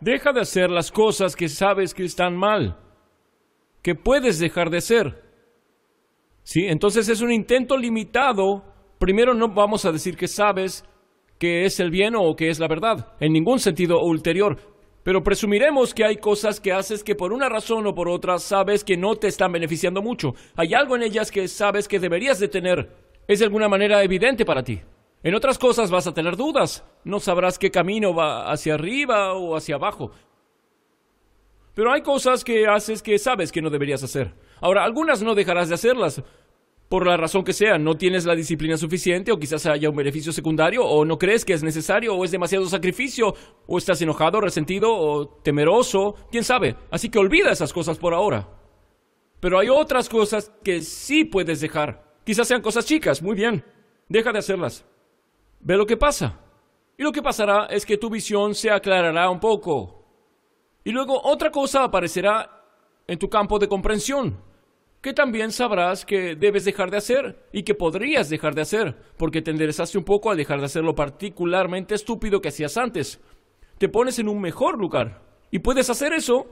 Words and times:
Deja 0.00 0.32
de 0.32 0.40
hacer 0.40 0.70
las 0.70 0.92
cosas 0.92 1.34
que 1.34 1.48
sabes 1.48 1.92
que 1.92 2.04
están 2.04 2.36
mal, 2.36 2.78
que 3.82 3.94
puedes 3.94 4.38
dejar 4.38 4.70
de 4.70 4.78
hacer. 4.78 5.24
¿Sí? 6.44 6.66
Entonces 6.66 7.08
es 7.08 7.20
un 7.20 7.32
intento 7.32 7.76
limitado. 7.76 8.64
Primero 8.98 9.34
no 9.34 9.48
vamos 9.52 9.84
a 9.84 9.92
decir 9.92 10.16
que 10.16 10.28
sabes 10.28 10.84
que 11.38 11.64
es 11.64 11.80
el 11.80 11.90
bien 11.90 12.14
o 12.16 12.34
que 12.36 12.48
es 12.48 12.58
la 12.58 12.68
verdad, 12.68 13.14
en 13.20 13.32
ningún 13.32 13.58
sentido 13.58 14.00
ulterior. 14.00 14.56
Pero 15.02 15.22
presumiremos 15.22 15.94
que 15.94 16.04
hay 16.04 16.16
cosas 16.16 16.60
que 16.60 16.72
haces 16.72 17.02
que 17.02 17.14
por 17.14 17.32
una 17.32 17.48
razón 17.48 17.86
o 17.86 17.94
por 17.94 18.08
otra 18.08 18.38
sabes 18.38 18.84
que 18.84 18.96
no 18.96 19.16
te 19.16 19.28
están 19.28 19.52
beneficiando 19.52 20.02
mucho. 20.02 20.30
Hay 20.56 20.74
algo 20.74 20.96
en 20.96 21.02
ellas 21.02 21.30
que 21.30 21.48
sabes 21.48 21.88
que 21.88 21.98
deberías 21.98 22.38
de 22.38 22.48
tener. 22.48 22.94
Es 23.26 23.40
de 23.40 23.46
alguna 23.46 23.68
manera 23.68 24.02
evidente 24.02 24.44
para 24.44 24.62
ti. 24.62 24.80
En 25.22 25.34
otras 25.34 25.58
cosas 25.58 25.90
vas 25.90 26.06
a 26.06 26.14
tener 26.14 26.36
dudas. 26.36 26.84
No 27.04 27.20
sabrás 27.20 27.58
qué 27.58 27.70
camino 27.70 28.14
va 28.14 28.50
hacia 28.50 28.74
arriba 28.74 29.34
o 29.34 29.56
hacia 29.56 29.74
abajo. 29.74 30.12
Pero 31.74 31.92
hay 31.92 32.02
cosas 32.02 32.44
que 32.44 32.66
haces 32.66 33.02
que 33.02 33.18
sabes 33.18 33.52
que 33.52 33.62
no 33.62 33.70
deberías 33.70 34.02
hacer. 34.02 34.34
Ahora, 34.60 34.84
algunas 34.84 35.22
no 35.22 35.34
dejarás 35.34 35.68
de 35.68 35.76
hacerlas. 35.76 36.22
Por 36.88 37.06
la 37.06 37.16
razón 37.16 37.44
que 37.44 37.52
sea, 37.52 37.78
no 37.78 37.96
tienes 37.96 38.24
la 38.24 38.34
disciplina 38.34 38.78
suficiente 38.78 39.30
o 39.30 39.38
quizás 39.38 39.66
haya 39.66 39.90
un 39.90 39.96
beneficio 39.96 40.32
secundario 40.32 40.84
o 40.86 41.04
no 41.04 41.18
crees 41.18 41.44
que 41.44 41.52
es 41.52 41.62
necesario 41.62 42.14
o 42.14 42.24
es 42.24 42.30
demasiado 42.30 42.66
sacrificio 42.66 43.34
o 43.66 43.76
estás 43.76 44.00
enojado, 44.00 44.40
resentido 44.40 44.90
o 44.90 45.28
temeroso, 45.28 46.14
quién 46.30 46.44
sabe. 46.44 46.76
Así 46.90 47.10
que 47.10 47.18
olvida 47.18 47.52
esas 47.52 47.74
cosas 47.74 47.98
por 47.98 48.14
ahora. 48.14 48.48
Pero 49.38 49.58
hay 49.58 49.68
otras 49.68 50.08
cosas 50.08 50.50
que 50.64 50.80
sí 50.80 51.24
puedes 51.24 51.60
dejar. 51.60 52.16
Quizás 52.24 52.48
sean 52.48 52.62
cosas 52.62 52.86
chicas, 52.86 53.22
muy 53.22 53.36
bien. 53.36 53.62
Deja 54.08 54.32
de 54.32 54.38
hacerlas. 54.38 54.86
Ve 55.60 55.76
lo 55.76 55.86
que 55.86 55.96
pasa. 55.96 56.40
Y 56.96 57.02
lo 57.02 57.12
que 57.12 57.22
pasará 57.22 57.66
es 57.66 57.86
que 57.86 57.96
tu 57.96 58.10
visión 58.10 58.54
se 58.54 58.70
aclarará 58.70 59.30
un 59.30 59.38
poco. 59.38 60.04
Y 60.84 60.90
luego 60.90 61.20
otra 61.22 61.50
cosa 61.50 61.84
aparecerá 61.84 62.64
en 63.06 63.18
tu 63.18 63.28
campo 63.28 63.58
de 63.58 63.68
comprensión, 63.68 64.40
que 65.00 65.12
también 65.12 65.52
sabrás 65.52 66.04
que 66.04 66.34
debes 66.34 66.64
dejar 66.64 66.90
de 66.90 66.96
hacer 66.96 67.48
y 67.52 67.62
que 67.62 67.74
podrías 67.74 68.28
dejar 68.28 68.54
de 68.54 68.62
hacer, 68.62 68.96
porque 69.16 69.42
te 69.42 69.50
enderezaste 69.50 69.96
un 69.96 70.04
poco 70.04 70.30
al 70.30 70.36
dejar 70.36 70.58
de 70.58 70.66
hacer 70.66 70.82
lo 70.82 70.94
particularmente 70.94 71.94
estúpido 71.94 72.40
que 72.40 72.48
hacías 72.48 72.76
antes. 72.76 73.20
Te 73.78 73.88
pones 73.88 74.18
en 74.18 74.28
un 74.28 74.40
mejor 74.40 74.78
lugar. 74.78 75.22
Y 75.50 75.60
puedes 75.60 75.88
hacer 75.88 76.12
eso 76.12 76.46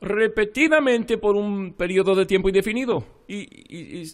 repetidamente 0.00 1.18
por 1.18 1.36
un 1.36 1.74
periodo 1.74 2.14
de 2.14 2.26
tiempo 2.26 2.48
indefinido. 2.48 3.04
Y, 3.28 3.40
y 3.68 4.10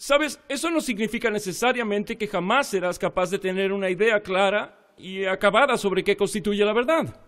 Sabes, 0.00 0.40
eso 0.48 0.70
no 0.70 0.80
significa 0.80 1.28
necesariamente 1.28 2.16
que 2.16 2.28
jamás 2.28 2.68
serás 2.68 3.00
capaz 3.00 3.30
de 3.30 3.38
tener 3.40 3.72
una 3.72 3.90
idea 3.90 4.20
clara 4.20 4.92
y 4.96 5.24
acabada 5.24 5.76
sobre 5.76 6.04
qué 6.04 6.16
constituye 6.16 6.64
la 6.64 6.72
verdad 6.72 7.20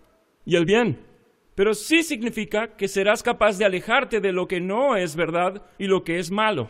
y 0.45 0.55
el 0.55 0.63
bien. 0.63 1.05
Pero 1.53 1.73
sí 1.73 2.01
significa 2.01 2.77
que 2.77 2.87
serás 2.87 3.23
capaz 3.23 3.57
de 3.57 3.65
alejarte 3.65 4.21
de 4.21 4.31
lo 4.31 4.47
que 4.47 4.61
no 4.61 4.95
es 4.95 5.17
verdad 5.17 5.65
y 5.77 5.87
lo 5.87 6.05
que 6.05 6.17
es 6.17 6.31
malo. 6.31 6.69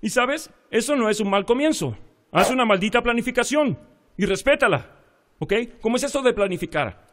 Y 0.00 0.10
sabes, 0.10 0.50
eso 0.70 0.94
no 0.94 1.10
es 1.10 1.18
un 1.18 1.30
mal 1.30 1.44
comienzo. 1.44 1.98
Haz 2.30 2.52
una 2.52 2.64
maldita 2.64 3.02
planificación 3.02 3.76
y 4.16 4.26
respétala. 4.26 5.00
¿Ok? 5.40 5.52
¿Cómo 5.80 5.96
es 5.96 6.04
esto 6.04 6.22
de 6.22 6.32
planificar? 6.32 7.08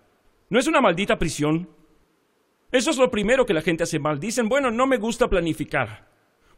No 0.48 0.60
es 0.60 0.68
una 0.68 0.80
maldita 0.80 1.18
prisión. 1.18 1.68
Eso 2.72 2.92
es 2.92 2.98
lo 3.00 3.10
primero 3.10 3.48
que 3.48 3.56
la 3.56 3.64
gente 3.64 3.82
hace 3.82 3.98
mal. 3.98 4.20
Dicen, 4.20 4.48
bueno, 4.48 4.70
no 4.70 4.86
me 4.86 4.98
gusta 4.98 5.28
planificar. 5.28 6.11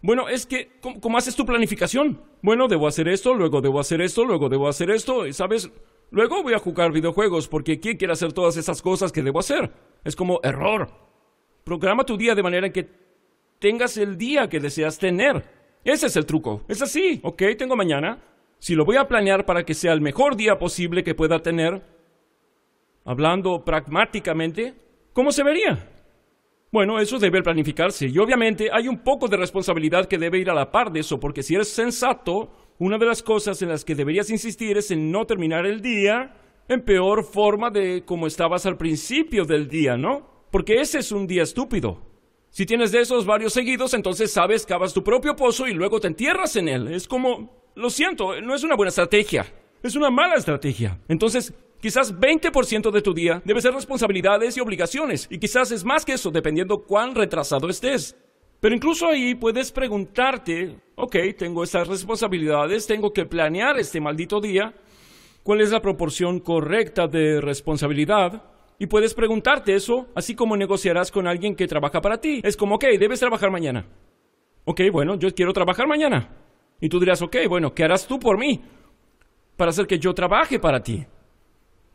Bueno, 0.04 0.28
es 0.28 0.46
que, 0.46 0.70
¿cómo, 0.82 1.18
haces 1.18 1.34
tu 1.34 1.46
planificación? 1.46 2.22
Bueno, 2.42 2.68
debo 2.68 2.88
hacer 2.88 3.08
esto, 3.08 3.34
luego 3.34 3.62
debo 3.62 3.80
hacer 3.80 4.02
esto, 4.02 4.26
luego 4.26 4.50
debo 4.50 4.68
hacer 4.68 4.92
esto, 4.92 5.26
y 5.26 5.32
sabes, 5.32 5.72
luego 6.12 6.44
voy 6.44 6.54
a 6.54 6.60
jugar 6.60 6.92
videojuegos, 6.92 7.48
porque 7.48 7.80
¿quién 7.80 7.96
quiere 7.96 8.12
hacer 8.12 8.34
todas 8.34 8.58
esas 8.58 8.82
cosas 8.82 9.14
que 9.14 9.24
debo 9.24 9.40
hacer? 9.40 9.72
Es 10.04 10.18
como 10.18 10.42
error. 10.44 10.90
Programa 11.64 12.04
tu 12.04 12.18
día 12.18 12.36
de 12.36 12.44
manera 12.44 12.70
que 12.70 12.90
tengas 13.60 13.96
el 13.96 14.18
día 14.18 14.50
que 14.50 14.60
deseas 14.60 15.00
tener. 15.00 15.42
Ese 15.86 16.08
es 16.08 16.18
el 16.18 16.26
truco. 16.26 16.64
Es 16.68 16.82
así, 16.82 17.22
ok, 17.24 17.42
tengo 17.58 17.78
mañana. 17.78 18.22
Si 18.60 18.76
lo 18.76 18.84
voy 18.84 18.98
a 18.98 19.08
planear 19.08 19.46
para 19.46 19.64
que 19.64 19.74
sea 19.74 19.94
el 19.94 20.02
mejor 20.02 20.36
día 20.36 20.60
posible 20.60 21.06
que 21.06 21.16
pueda 21.16 21.42
tener, 21.42 21.82
hablando 23.06 23.64
pragmáticamente, 23.64 24.74
¿cómo 25.14 25.32
se 25.32 25.44
vería? 25.44 25.93
Bueno, 26.74 27.00
eso 27.00 27.20
debe 27.20 27.44
planificarse 27.44 28.08
y 28.08 28.18
obviamente 28.18 28.70
hay 28.74 28.88
un 28.88 29.04
poco 29.04 29.28
de 29.28 29.38
responsabilidad 29.38 30.08
que 30.08 30.18
debe 30.18 30.40
ir 30.40 30.50
a 30.50 30.56
la 30.56 30.72
par 30.72 30.92
de 30.92 31.02
eso, 31.02 31.20
porque 31.20 31.44
si 31.44 31.54
eres 31.54 31.68
sensato, 31.68 32.52
una 32.80 32.98
de 32.98 33.06
las 33.06 33.22
cosas 33.22 33.62
en 33.62 33.70
las 33.70 33.86
que 33.86 33.94
deberías 33.94 34.32
insistir 34.32 34.76
es 34.76 34.90
en 34.90 35.12
no 35.12 35.28
terminar 35.28 35.68
el 35.68 35.82
día 35.82 36.34
en 36.68 36.82
peor 36.82 37.26
forma 37.26 37.70
de 37.70 38.04
como 38.06 38.26
estabas 38.26 38.66
al 38.66 38.78
principio 38.78 39.46
del 39.46 39.68
día, 39.68 39.98
¿no? 39.98 40.48
Porque 40.50 40.82
ese 40.82 40.98
es 40.98 41.12
un 41.12 41.28
día 41.28 41.44
estúpido. 41.44 42.02
Si 42.50 42.66
tienes 42.66 42.92
de 42.92 43.02
esos 43.02 43.24
varios 43.28 43.54
seguidos, 43.54 43.94
entonces 43.94 44.34
sabes, 44.34 44.66
cavas 44.66 44.96
tu 44.96 45.04
propio 45.04 45.36
pozo 45.36 45.68
y 45.68 45.76
luego 45.76 46.00
te 46.00 46.08
entierras 46.08 46.56
en 46.56 46.70
él. 46.70 46.88
Es 46.88 47.08
como, 47.08 47.70
lo 47.76 47.92
siento, 47.92 48.42
no 48.42 48.56
es 48.56 48.64
una 48.64 48.76
buena 48.76 48.90
estrategia. 48.90 49.46
Es 49.84 49.96
una 49.96 50.10
mala 50.10 50.38
estrategia. 50.38 51.00
Entonces, 51.08 51.54
Quizás 51.84 52.18
20% 52.18 52.92
de 52.92 53.02
tu 53.02 53.14
día 53.14 53.42
debe 53.44 53.60
ser 53.60 53.74
responsabilidades 53.74 54.56
y 54.56 54.62
obligaciones, 54.62 55.28
y 55.30 55.38
quizás 55.38 55.70
es 55.74 55.84
más 55.84 56.06
que 56.06 56.14
eso, 56.14 56.32
dependiendo 56.32 56.86
cuán 56.86 57.14
retrasado 57.14 57.68
estés. 57.68 58.16
Pero 58.62 58.74
incluso 58.74 59.10
ahí 59.10 59.36
puedes 59.36 59.70
preguntarte, 59.74 60.78
ok, 60.96 61.18
tengo 61.38 61.62
estas 61.62 61.90
responsabilidades, 61.90 62.88
tengo 62.88 63.12
que 63.12 63.26
planear 63.26 63.78
este 63.78 64.00
maldito 64.00 64.40
día, 64.40 64.74
¿cuál 65.44 65.60
es 65.60 65.72
la 65.72 65.82
proporción 65.82 66.40
correcta 66.40 67.08
de 67.08 67.42
responsabilidad? 67.42 68.44
Y 68.80 68.88
puedes 68.88 69.14
preguntarte 69.14 69.76
eso, 69.76 70.08
así 70.16 70.36
como 70.36 70.56
negociarás 70.56 71.12
con 71.12 71.28
alguien 71.28 71.54
que 71.54 71.68
trabaja 71.68 72.00
para 72.00 72.22
ti. 72.22 72.40
Es 72.46 72.56
como, 72.56 72.76
ok, 72.76 72.86
debes 72.98 73.20
trabajar 73.20 73.52
mañana. 73.52 73.86
Ok, 74.64 74.80
bueno, 74.90 75.20
yo 75.20 75.36
quiero 75.36 75.52
trabajar 75.52 75.86
mañana. 75.86 76.30
Y 76.80 76.88
tú 76.88 76.98
dirás, 77.02 77.22
ok, 77.22 77.36
bueno, 77.50 77.74
¿qué 77.74 77.84
harás 77.84 78.08
tú 78.08 78.20
por 78.20 78.38
mí? 78.38 78.62
Para 79.58 79.72
hacer 79.72 79.86
que 79.86 80.00
yo 80.00 80.14
trabaje 80.14 80.60
para 80.60 80.82
ti. 80.82 81.06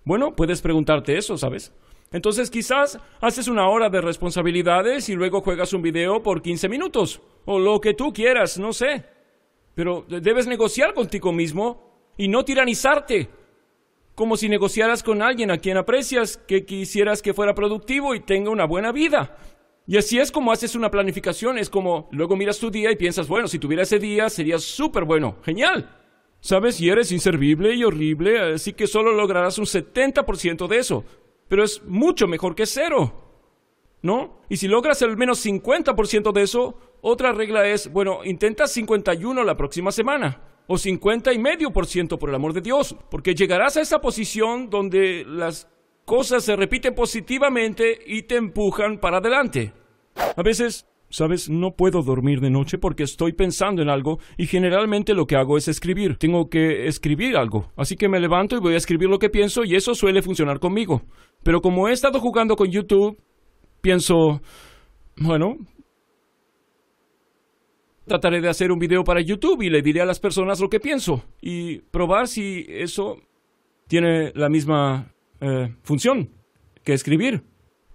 Bueno, 0.08 0.34
puedes 0.34 0.62
preguntarte 0.62 1.18
eso, 1.18 1.36
¿sabes? 1.36 1.70
Entonces 2.12 2.48
quizás 2.48 2.98
haces 3.20 3.46
una 3.46 3.68
hora 3.68 3.90
de 3.90 4.00
responsabilidades 4.00 5.10
y 5.10 5.14
luego 5.14 5.42
juegas 5.42 5.74
un 5.74 5.82
video 5.82 6.22
por 6.22 6.40
15 6.40 6.66
minutos, 6.70 7.20
o 7.44 7.58
lo 7.58 7.78
que 7.78 7.92
tú 7.92 8.10
quieras, 8.10 8.58
no 8.58 8.72
sé. 8.72 9.04
Pero 9.74 10.06
debes 10.08 10.46
negociar 10.46 10.94
contigo 10.94 11.30
mismo 11.30 12.14
y 12.16 12.28
no 12.28 12.42
tiranizarte, 12.42 13.28
como 14.14 14.38
si 14.38 14.48
negociaras 14.48 15.02
con 15.02 15.20
alguien 15.20 15.50
a 15.50 15.58
quien 15.58 15.76
aprecias, 15.76 16.38
que 16.38 16.64
quisieras 16.64 17.20
que 17.20 17.34
fuera 17.34 17.54
productivo 17.54 18.14
y 18.14 18.20
tenga 18.20 18.48
una 18.48 18.64
buena 18.64 18.92
vida. 18.92 19.36
Y 19.86 19.98
así 19.98 20.18
es 20.18 20.32
como 20.32 20.52
haces 20.52 20.74
una 20.74 20.90
planificación, 20.90 21.58
es 21.58 21.68
como 21.68 22.08
luego 22.12 22.34
miras 22.34 22.58
tu 22.58 22.70
día 22.70 22.90
y 22.90 22.96
piensas, 22.96 23.28
bueno, 23.28 23.46
si 23.46 23.58
tuviera 23.58 23.82
ese 23.82 23.98
día 23.98 24.30
sería 24.30 24.58
súper 24.58 25.04
bueno, 25.04 25.36
genial. 25.44 25.97
¿Sabes? 26.40 26.80
Y 26.80 26.88
eres 26.88 27.10
inservible 27.12 27.74
y 27.74 27.84
horrible, 27.84 28.38
así 28.54 28.72
que 28.72 28.86
solo 28.86 29.12
lograrás 29.12 29.58
un 29.58 29.66
70% 29.66 30.68
de 30.68 30.78
eso. 30.78 31.04
Pero 31.48 31.64
es 31.64 31.82
mucho 31.84 32.28
mejor 32.28 32.54
que 32.54 32.66
cero. 32.66 33.24
¿No? 34.00 34.40
Y 34.48 34.58
si 34.58 34.68
logras 34.68 35.02
al 35.02 35.16
menos 35.16 35.44
50% 35.44 36.32
de 36.32 36.42
eso, 36.42 36.78
otra 37.00 37.32
regla 37.32 37.66
es, 37.66 37.92
bueno, 37.92 38.20
intenta 38.24 38.68
51 38.68 39.42
la 39.42 39.56
próxima 39.56 39.90
semana. 39.90 40.40
O 40.68 40.78
50 40.78 41.32
y 41.32 41.38
medio 41.38 41.72
por 41.72 41.86
ciento, 41.86 42.18
por 42.18 42.28
el 42.28 42.36
amor 42.36 42.52
de 42.52 42.60
Dios. 42.60 42.94
Porque 43.10 43.34
llegarás 43.34 43.76
a 43.76 43.80
esa 43.80 44.00
posición 44.00 44.70
donde 44.70 45.24
las 45.26 45.66
cosas 46.04 46.44
se 46.44 46.54
repiten 46.56 46.94
positivamente 46.94 47.98
y 48.06 48.22
te 48.22 48.36
empujan 48.36 48.98
para 48.98 49.18
adelante. 49.18 49.72
A 50.36 50.42
veces 50.42 50.86
Sabes, 51.10 51.48
no 51.48 51.74
puedo 51.74 52.02
dormir 52.02 52.40
de 52.40 52.50
noche 52.50 52.76
porque 52.76 53.02
estoy 53.02 53.32
pensando 53.32 53.80
en 53.80 53.88
algo 53.88 54.18
y 54.36 54.46
generalmente 54.46 55.14
lo 55.14 55.26
que 55.26 55.36
hago 55.36 55.56
es 55.56 55.66
escribir. 55.66 56.18
Tengo 56.18 56.50
que 56.50 56.86
escribir 56.86 57.36
algo. 57.36 57.72
Así 57.76 57.96
que 57.96 58.08
me 58.08 58.20
levanto 58.20 58.56
y 58.56 58.60
voy 58.60 58.74
a 58.74 58.78
escribir 58.78 59.08
lo 59.08 59.18
que 59.18 59.30
pienso 59.30 59.64
y 59.64 59.74
eso 59.74 59.94
suele 59.94 60.20
funcionar 60.20 60.60
conmigo. 60.60 61.02
Pero 61.42 61.62
como 61.62 61.88
he 61.88 61.92
estado 61.92 62.20
jugando 62.20 62.56
con 62.56 62.70
YouTube, 62.70 63.18
pienso, 63.80 64.42
bueno, 65.16 65.56
trataré 68.06 68.42
de 68.42 68.48
hacer 68.50 68.70
un 68.70 68.78
video 68.78 69.02
para 69.02 69.22
YouTube 69.22 69.62
y 69.62 69.70
le 69.70 69.80
diré 69.80 70.02
a 70.02 70.06
las 70.06 70.20
personas 70.20 70.60
lo 70.60 70.68
que 70.68 70.80
pienso 70.80 71.24
y 71.40 71.78
probar 71.78 72.28
si 72.28 72.66
eso 72.68 73.18
tiene 73.86 74.32
la 74.34 74.50
misma 74.50 75.14
eh, 75.40 75.74
función 75.82 76.30
que 76.84 76.92
escribir. 76.92 77.44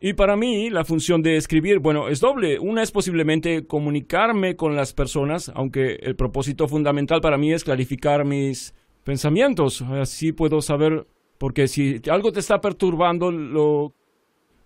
Y 0.06 0.16
para 0.16 0.36
mí 0.36 0.70
la 0.70 0.84
función 0.84 1.22
de 1.22 1.38
escribir, 1.38 1.80
bueno, 1.80 2.10
es 2.10 2.20
doble. 2.20 2.60
Una 2.60 2.84
es 2.84 2.92
posiblemente 2.92 3.66
comunicarme 3.66 4.58
con 4.58 4.76
las 4.76 4.92
personas, 4.92 5.50
aunque 5.56 5.94
el 6.02 6.18
propósito 6.18 6.68
fundamental 6.68 7.22
para 7.22 7.38
mí 7.38 7.54
es 7.54 7.64
clarificar 7.64 8.26
mis 8.26 8.76
pensamientos. 9.06 9.82
Así 9.82 10.34
puedo 10.34 10.62
saber, 10.62 11.08
porque 11.38 11.70
si 11.70 12.02
algo 12.12 12.34
te 12.34 12.42
está 12.42 12.60
perturbando, 12.60 13.32
lo, 13.32 13.94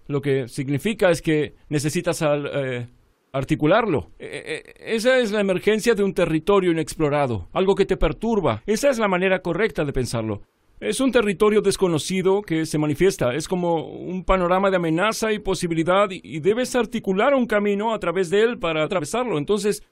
lo 0.08 0.22
que 0.22 0.48
significa 0.48 1.12
es 1.12 1.22
que 1.22 1.54
necesitas 1.70 2.24
eh, 2.24 2.88
articularlo. 3.32 4.10
E, 4.18 4.26
e, 4.26 4.92
e, 4.92 4.96
esa 4.96 5.20
es 5.20 5.32
la 5.32 5.42
emergencia 5.42 5.94
de 5.94 6.02
un 6.02 6.16
territorio 6.16 6.72
inexplorado, 6.72 7.48
algo 7.54 7.76
que 7.76 7.86
te 7.86 7.96
perturba. 7.96 8.64
Esa 8.66 8.90
es 8.90 8.98
la 8.98 9.08
manera 9.08 9.44
correcta 9.44 9.86
de 9.86 9.94
pensarlo. 9.94 10.42
Es 10.80 11.00
un 11.00 11.12
territorio 11.12 11.62
desconocido 11.62 12.44
que 12.44 12.68
se 12.68 12.78
manifiesta, 12.78 13.34
es 13.34 13.48
como 13.48 13.88
un 13.88 14.24
panorama 14.24 14.70
de 14.70 14.76
amenaza 14.76 15.34
y 15.34 15.40
posibilidad 15.40 16.08
y 16.12 16.40
debes 16.40 16.76
articular 16.76 17.34
un 17.34 17.48
camino 17.48 17.94
a 17.94 18.00
través 18.00 18.30
de 18.30 18.44
él 18.44 18.60
para 18.60 18.84
atravesarlo. 18.84 19.40
Entonces, 19.40 19.84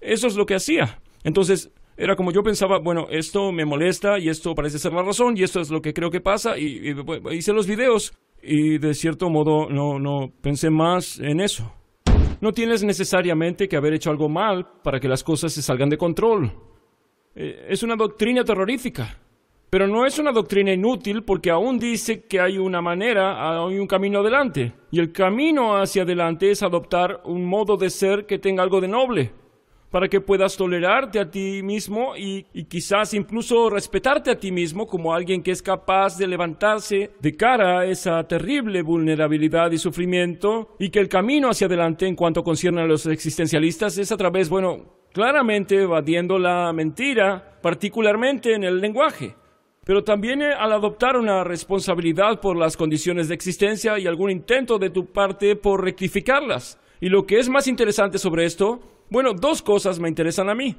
eso 0.00 0.28
es 0.28 0.36
lo 0.36 0.46
que 0.46 0.54
hacía. 0.54 1.00
Entonces, 1.24 1.72
era 1.96 2.14
como 2.14 2.30
yo 2.30 2.44
pensaba, 2.44 2.78
bueno, 2.78 3.08
esto 3.10 3.50
me 3.50 3.64
molesta 3.64 4.20
y 4.20 4.28
esto 4.28 4.54
parece 4.54 4.78
ser 4.78 4.92
la 4.92 5.02
razón 5.02 5.36
y 5.36 5.42
esto 5.42 5.60
es 5.60 5.70
lo 5.70 5.82
que 5.82 5.92
creo 5.92 6.10
que 6.10 6.20
pasa 6.20 6.56
y, 6.56 6.94
hice 7.32 7.52
los 7.52 7.66
videos 7.66 8.14
y 8.40 8.78
de 8.78 8.94
cierto 8.94 9.28
modo 9.28 9.68
no, 9.68 9.98
no 9.98 10.32
pensé 10.40 10.70
más 10.70 11.18
en 11.18 11.40
eso. 11.40 11.72
No 12.40 12.52
tienes 12.52 12.84
necesariamente 12.84 13.68
que 13.68 13.76
haber 13.76 13.94
hecho 13.94 14.10
algo 14.10 14.28
mal 14.28 14.64
para 14.84 15.00
que 15.00 15.08
las 15.08 15.24
cosas 15.24 15.52
se 15.52 15.60
salgan 15.60 15.88
de 15.88 15.98
control. 15.98 16.52
Eh, 17.34 17.66
es 17.68 17.82
una 17.82 17.96
doctrina 17.96 18.44
terrorífica. 18.44 19.18
Pero 19.70 19.86
no 19.86 20.06
es 20.06 20.18
una 20.18 20.32
doctrina 20.32 20.72
inútil 20.72 21.24
porque 21.24 21.50
aún 21.50 21.78
dice 21.78 22.24
que 22.24 22.40
hay 22.40 22.56
una 22.56 22.80
manera, 22.80 23.66
hay 23.66 23.78
un 23.78 23.86
camino 23.86 24.20
adelante. 24.20 24.72
Y 24.90 24.98
el 24.98 25.12
camino 25.12 25.76
hacia 25.76 26.04
adelante 26.04 26.50
es 26.50 26.62
adoptar 26.62 27.20
un 27.24 27.44
modo 27.44 27.76
de 27.76 27.90
ser 27.90 28.24
que 28.24 28.38
tenga 28.38 28.62
algo 28.62 28.80
de 28.80 28.88
noble, 28.88 29.30
para 29.90 30.08
que 30.08 30.22
puedas 30.22 30.56
tolerarte 30.56 31.20
a 31.20 31.30
ti 31.30 31.62
mismo 31.62 32.16
y, 32.16 32.44
quizás 32.64 33.12
incluso 33.12 33.68
respetarte 33.68 34.30
a 34.30 34.38
ti 34.38 34.50
mismo 34.50 34.86
como 34.86 35.12
alguien 35.12 35.42
que 35.42 35.50
es 35.50 35.60
capaz 35.60 36.16
de 36.16 36.26
levantarse 36.26 37.10
de 37.20 37.36
cara 37.36 37.80
a 37.80 37.86
esa 37.86 38.26
terrible 38.26 38.80
vulnerabilidad 38.80 39.70
y 39.70 39.78
sufrimiento 39.78 40.76
y 40.78 40.88
que 40.88 41.00
el 41.00 41.10
camino 41.10 41.50
hacia 41.50 41.66
adelante 41.66 42.06
en 42.06 42.16
cuanto 42.16 42.42
concierne 42.42 42.80
a 42.80 42.86
los 42.86 43.04
existencialistas 43.04 43.98
es 43.98 44.12
a 44.12 44.16
través, 44.16 44.48
bueno, 44.48 44.96
claramente 45.12 45.82
evadiendo 45.82 46.38
la 46.38 46.72
mentira, 46.72 47.58
particularmente 47.60 48.54
en 48.54 48.64
el 48.64 48.80
lenguaje 48.80 49.34
pero 49.88 50.04
también 50.04 50.42
eh, 50.42 50.52
al 50.52 50.72
adoptar 50.72 51.16
una 51.16 51.44
responsabilidad 51.44 52.42
por 52.42 52.58
las 52.58 52.76
condiciones 52.76 53.26
de 53.26 53.34
existencia 53.34 53.98
y 53.98 54.06
algún 54.06 54.30
intento 54.30 54.78
de 54.78 54.90
tu 54.90 55.06
parte 55.06 55.56
por 55.56 55.82
rectificarlas. 55.82 56.78
Y 57.00 57.08
lo 57.08 57.24
que 57.24 57.38
es 57.38 57.48
más 57.48 57.66
interesante 57.66 58.18
sobre 58.18 58.44
esto, 58.44 58.80
bueno, 59.08 59.32
dos 59.32 59.62
cosas 59.62 59.98
me 59.98 60.10
interesan 60.10 60.50
a 60.50 60.54
mí. 60.54 60.76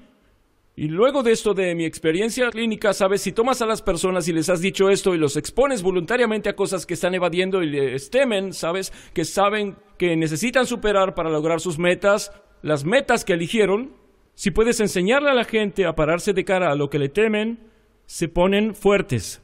Y 0.76 0.90
luego 0.90 1.24
de 1.24 1.32
esto 1.32 1.56
de 1.56 1.74
mi 1.74 1.86
experiencia 1.86 2.52
clínica, 2.52 2.94
sabes, 2.94 3.24
si 3.24 3.32
tomas 3.32 3.64
a 3.64 3.66
las 3.66 3.82
personas 3.82 4.28
y 4.28 4.32
les 4.32 4.48
has 4.48 4.62
dicho 4.62 4.92
esto 4.92 5.16
y 5.16 5.18
los 5.18 5.38
expones 5.38 5.82
voluntariamente 5.82 6.48
a 6.48 6.56
cosas 6.56 6.86
que 6.86 6.94
están 6.94 7.16
evadiendo 7.16 7.64
y 7.64 7.72
les 7.72 8.12
temen, 8.12 8.54
sabes, 8.54 8.94
que 9.16 9.26
saben 9.26 9.76
que 9.98 10.16
necesitan 10.18 10.68
superar 10.68 11.16
para 11.16 11.32
lograr 11.32 11.62
sus 11.62 11.80
metas, 11.80 12.32
las 12.62 12.86
metas 12.86 13.26
que 13.26 13.34
eligieron, 13.34 13.92
si 14.36 14.52
puedes 14.52 14.80
enseñarle 14.80 15.32
a 15.32 15.34
la 15.34 15.46
gente 15.46 15.88
a 15.88 15.96
pararse 15.96 16.34
de 16.34 16.46
cara 16.46 16.72
a 16.72 16.76
lo 16.76 16.92
que 16.92 17.00
le 17.00 17.10
temen, 17.10 17.69
se 18.10 18.28
ponen 18.28 18.74
fuertes. 18.74 19.40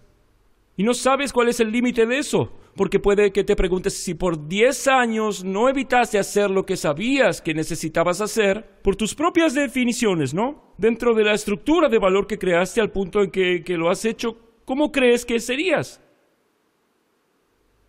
Y 0.75 0.81
no 0.81 0.95
sabes 0.95 1.31
cuál 1.31 1.49
es 1.49 1.59
el 1.59 1.71
límite 1.71 2.07
de 2.07 2.17
eso, 2.17 2.51
porque 2.75 2.99
puede 2.99 3.31
que 3.31 3.43
te 3.43 3.55
preguntes 3.55 3.95
si 3.95 4.15
por 4.15 4.47
10 4.47 4.87
años 4.87 5.43
no 5.43 5.69
evitaste 5.69 6.17
hacer 6.17 6.49
lo 6.49 6.65
que 6.65 6.75
sabías 6.75 7.43
que 7.43 7.53
necesitabas 7.53 8.21
hacer 8.21 8.79
por 8.81 8.95
tus 8.95 9.13
propias 9.13 9.53
definiciones, 9.53 10.33
¿no? 10.33 10.73
Dentro 10.79 11.13
de 11.13 11.23
la 11.23 11.35
estructura 11.35 11.89
de 11.89 11.99
valor 11.99 12.25
que 12.25 12.39
creaste 12.39 12.81
al 12.81 12.91
punto 12.91 13.21
en 13.21 13.29
que, 13.29 13.63
que 13.63 13.77
lo 13.77 13.87
has 13.87 14.03
hecho, 14.03 14.35
¿cómo 14.65 14.91
crees 14.91 15.25
que 15.25 15.39
serías? 15.39 16.01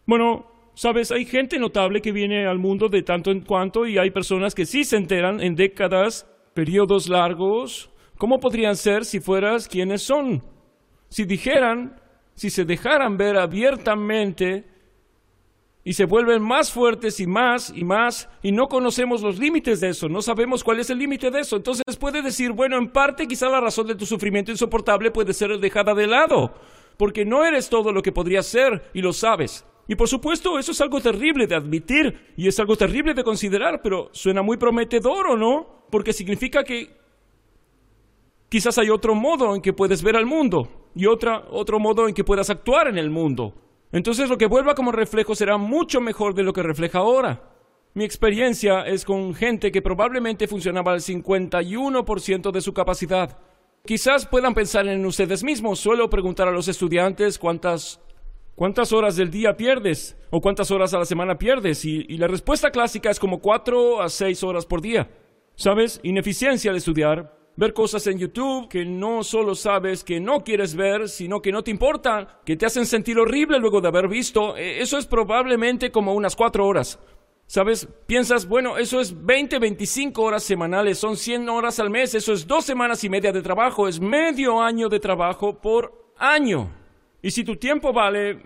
Bueno, 0.05 0.44
sabes, 0.75 1.11
hay 1.11 1.25
gente 1.25 1.58
notable 1.58 2.02
que 2.02 2.12
viene 2.12 2.46
al 2.46 2.58
mundo 2.58 2.90
de 2.90 3.02
tanto 3.02 3.31
en 3.31 3.40
cuanto 3.40 3.87
y 3.87 3.96
hay 3.96 4.11
personas 4.11 4.55
que 4.55 4.67
sí 4.67 4.84
se 4.84 4.99
enteran 4.99 5.40
en 5.40 5.56
décadas, 5.56 6.31
periodos 6.52 7.08
largos, 7.08 7.90
¿cómo 8.19 8.38
podrían 8.40 8.76
ser 8.76 9.06
si 9.06 9.20
fueras 9.20 9.69
quienes 9.69 10.02
son? 10.02 10.43
Si 11.08 11.24
dijeran, 11.24 12.00
si 12.34 12.50
se 12.50 12.64
dejaran 12.64 13.16
ver 13.16 13.36
abiertamente 13.36 14.64
y 15.84 15.92
se 15.92 16.04
vuelven 16.04 16.42
más 16.42 16.72
fuertes 16.72 17.20
y 17.20 17.26
más 17.26 17.72
y 17.74 17.84
más 17.84 18.28
y 18.42 18.52
no 18.52 18.66
conocemos 18.66 19.22
los 19.22 19.38
límites 19.38 19.80
de 19.80 19.90
eso, 19.90 20.08
no 20.08 20.20
sabemos 20.20 20.64
cuál 20.64 20.80
es 20.80 20.90
el 20.90 20.98
límite 20.98 21.30
de 21.30 21.40
eso. 21.40 21.56
Entonces 21.56 21.96
puede 21.98 22.22
decir, 22.22 22.52
bueno, 22.52 22.76
en 22.76 22.90
parte 22.90 23.28
quizá 23.28 23.48
la 23.48 23.60
razón 23.60 23.86
de 23.86 23.94
tu 23.94 24.04
sufrimiento 24.04 24.50
insoportable 24.50 25.10
puede 25.10 25.32
ser 25.32 25.58
dejada 25.58 25.94
de 25.94 26.06
lado, 26.06 26.54
porque 26.96 27.24
no 27.24 27.44
eres 27.44 27.68
todo 27.68 27.92
lo 27.92 28.02
que 28.02 28.12
podrías 28.12 28.46
ser 28.46 28.90
y 28.94 29.00
lo 29.00 29.12
sabes. 29.12 29.64
Y 29.88 29.94
por 29.94 30.08
supuesto, 30.08 30.58
eso 30.58 30.72
es 30.72 30.80
algo 30.80 31.00
terrible 31.00 31.46
de 31.46 31.54
admitir 31.54 32.32
y 32.36 32.48
es 32.48 32.58
algo 32.58 32.76
terrible 32.76 33.14
de 33.14 33.22
considerar, 33.22 33.80
pero 33.82 34.08
suena 34.12 34.42
muy 34.42 34.56
prometedor 34.56 35.28
o 35.28 35.36
no, 35.36 35.84
porque 35.90 36.12
significa 36.12 36.64
que 36.64 36.96
quizás 38.48 38.78
hay 38.78 38.90
otro 38.90 39.14
modo 39.14 39.54
en 39.54 39.60
que 39.60 39.72
puedes 39.72 40.02
ver 40.02 40.16
al 40.16 40.26
mundo 40.26 40.90
y 40.94 41.06
otra, 41.06 41.44
otro 41.50 41.78
modo 41.78 42.08
en 42.08 42.14
que 42.14 42.25
puedas 42.25 42.50
actuar 42.50 42.88
en 42.88 42.98
el 42.98 43.10
mundo. 43.10 43.54
Entonces 43.93 44.28
lo 44.28 44.38
que 44.38 44.46
vuelva 44.46 44.75
como 44.75 44.93
reflejo 44.93 45.34
será 45.34 45.56
mucho 45.56 46.00
mejor 46.00 46.34
de 46.34 46.43
lo 46.43 46.52
que 46.52 46.62
refleja 46.62 46.98
ahora. 46.98 47.52
Mi 47.94 48.04
experiencia 48.04 48.82
es 48.82 49.04
con 49.04 49.34
gente 49.34 49.72
que 49.72 49.81
probablemente 49.81 50.46
funcionaba 50.46 50.93
al 50.93 51.00
51% 51.00 52.50
de 52.50 52.60
su 52.60 52.75
capacidad. 52.75 53.38
Quizás 53.87 54.26
puedan 54.26 54.52
pensar 54.52 54.87
en 54.87 55.06
ustedes 55.06 55.42
mismos. 55.42 55.81
Suelo 55.81 56.10
preguntar 56.10 56.46
a 56.46 56.50
los 56.50 56.69
estudiantes 56.69 57.38
cuántas, 57.38 58.00
cuántas 58.54 58.92
horas 58.92 59.16
del 59.16 59.31
día 59.31 59.56
pierdes 59.56 60.16
o 60.31 60.40
cuántas 60.42 60.70
horas 60.70 60.92
a 60.92 60.99
la 60.99 61.06
semana 61.06 61.38
pierdes. 61.38 61.87
Y, 61.87 62.04
y 62.08 62.19
la 62.19 62.26
respuesta 62.26 62.70
clásica 62.70 63.08
es 63.10 63.19
como 63.19 63.40
4 63.40 64.02
a 64.02 64.10
6 64.10 64.42
horas 64.42 64.66
por 64.66 64.82
día. 64.82 65.08
¿Sabes? 65.54 66.00
Ineficiencia 66.02 66.70
al 66.70 66.76
estudiar, 66.76 67.34
ver 67.56 67.72
cosas 67.72 68.06
en 68.06 68.18
YouTube 68.18 68.68
que 68.68 68.84
no 68.84 69.24
solo 69.24 69.54
sabes 69.54 70.04
que 70.04 70.20
no 70.20 70.44
quieres 70.44 70.74
ver, 70.74 71.08
sino 71.08 71.40
que 71.40 71.52
no 71.52 71.64
te 71.64 71.70
importan, 71.70 72.28
que 72.44 72.56
te 72.56 72.66
hacen 72.66 72.86
sentir 72.86 73.18
horrible 73.18 73.58
luego 73.58 73.80
de 73.80 73.88
haber 73.88 74.08
visto. 74.08 74.56
E, 74.56 74.80
eso 74.80 74.98
es 74.98 75.06
probablemente 75.06 75.90
como 75.90 76.14
unas 76.14 76.36
cuatro 76.36 76.66
horas. 76.66 76.98
¿Sabes? 77.48 77.86
Piensas, 78.06 78.48
bueno, 78.48 78.76
eso 78.76 79.00
es 79.00 79.24
20, 79.24 79.60
25 79.60 80.20
horas 80.20 80.42
semanales, 80.42 80.98
son 80.98 81.16
100 81.16 81.48
horas 81.48 81.78
al 81.78 81.90
mes, 81.90 82.14
eso 82.16 82.32
es 82.32 82.44
dos 82.44 82.64
semanas 82.64 83.04
y 83.04 83.08
media 83.08 83.30
de 83.30 83.40
trabajo, 83.40 83.86
es 83.86 84.00
medio 84.00 84.60
año 84.60 84.88
de 84.88 84.98
trabajo 84.98 85.60
por 85.60 86.12
año. 86.18 86.72
Y 87.22 87.30
si 87.30 87.44
tu 87.44 87.54
tiempo 87.54 87.92
vale 87.92 88.42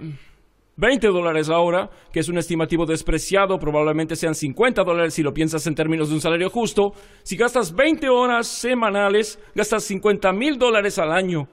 20 0.80 1.08
dólares 1.08 1.46
la 1.46 1.58
hora, 1.58 1.90
que 2.10 2.20
es 2.20 2.28
un 2.30 2.38
estimativo 2.38 2.86
despreciado, 2.86 3.58
probablemente 3.58 4.16
sean 4.16 4.34
50 4.34 4.82
dólares 4.82 5.12
si 5.12 5.22
lo 5.22 5.34
piensas 5.34 5.66
en 5.66 5.74
términos 5.74 6.08
de 6.08 6.14
un 6.14 6.22
salario 6.22 6.48
justo. 6.48 6.94
Si 7.22 7.36
gastas 7.36 7.74
20 7.74 8.08
horas 8.08 8.46
semanales, 8.46 9.38
gastas 9.54 9.84
50 9.84 10.32
mil 10.32 10.58
dólares 10.58 10.98
al 10.98 11.12
año. 11.12 11.48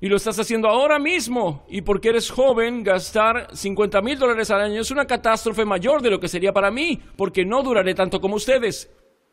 Y 0.00 0.08
lo 0.08 0.16
estás 0.16 0.38
haciendo 0.38 0.68
ahora 0.68 0.98
mismo. 0.98 1.66
Y 1.68 1.82
porque 1.82 2.08
eres 2.08 2.30
joven, 2.30 2.82
gastar 2.82 3.54
50 3.54 4.00
mil 4.00 4.18
dólares 4.18 4.50
al 4.50 4.62
año 4.62 4.80
es 4.80 4.90
una 4.90 5.06
catástrofe 5.06 5.66
mayor 5.66 6.00
de 6.00 6.10
lo 6.10 6.18
que 6.18 6.28
sería 6.28 6.54
para 6.54 6.70
mí, 6.70 6.98
porque 7.16 7.44
no 7.44 7.62
duraré 7.62 7.94
tanto 7.94 8.22
como 8.22 8.36
ustedes. 8.36 8.90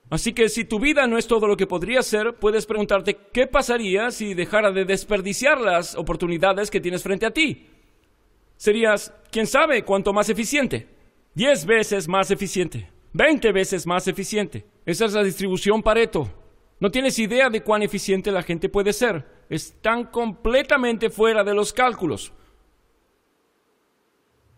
Así 0.10 0.34
que 0.34 0.50
si 0.50 0.66
tu 0.66 0.80
vida 0.80 1.08
no 1.08 1.18
es 1.18 1.28
todo 1.28 1.48
lo 1.48 1.56
que 1.56 1.66
podría 1.66 2.02
ser, 2.02 2.34
puedes 2.34 2.66
preguntarte 2.66 3.16
qué 3.32 3.48
pasaría 3.48 4.12
si 4.12 4.34
dejara 4.34 4.74
de 4.74 4.84
desperdiciar 4.84 5.62
las 5.62 5.96
oportunidades 5.96 6.70
que 6.70 6.82
tienes 6.82 7.04
frente 7.04 7.26
a 7.26 7.32
ti 7.32 7.79
serías, 8.60 9.14
quién 9.32 9.48
sabe, 9.48 9.84
cuánto 9.84 10.14
más 10.14 10.30
eficiente. 10.30 10.88
Diez 11.34 11.66
veces 11.66 12.08
más 12.08 12.30
eficiente. 12.30 12.92
Veinte 13.14 13.52
veces 13.52 13.88
más 13.88 14.08
eficiente. 14.08 14.66
Esa 14.86 15.06
es 15.06 15.14
la 15.14 15.24
distribución 15.24 15.82
Pareto. 15.82 16.30
No 16.80 16.92
tienes 16.92 17.18
idea 17.20 17.50
de 17.50 17.64
cuán 17.64 17.82
eficiente 17.82 18.32
la 18.32 18.44
gente 18.44 18.70
puede 18.70 18.94
ser. 18.94 19.26
Están 19.50 20.06
completamente 20.06 21.10
fuera 21.10 21.44
de 21.44 21.54
los 21.54 21.74
cálculos. 21.74 22.34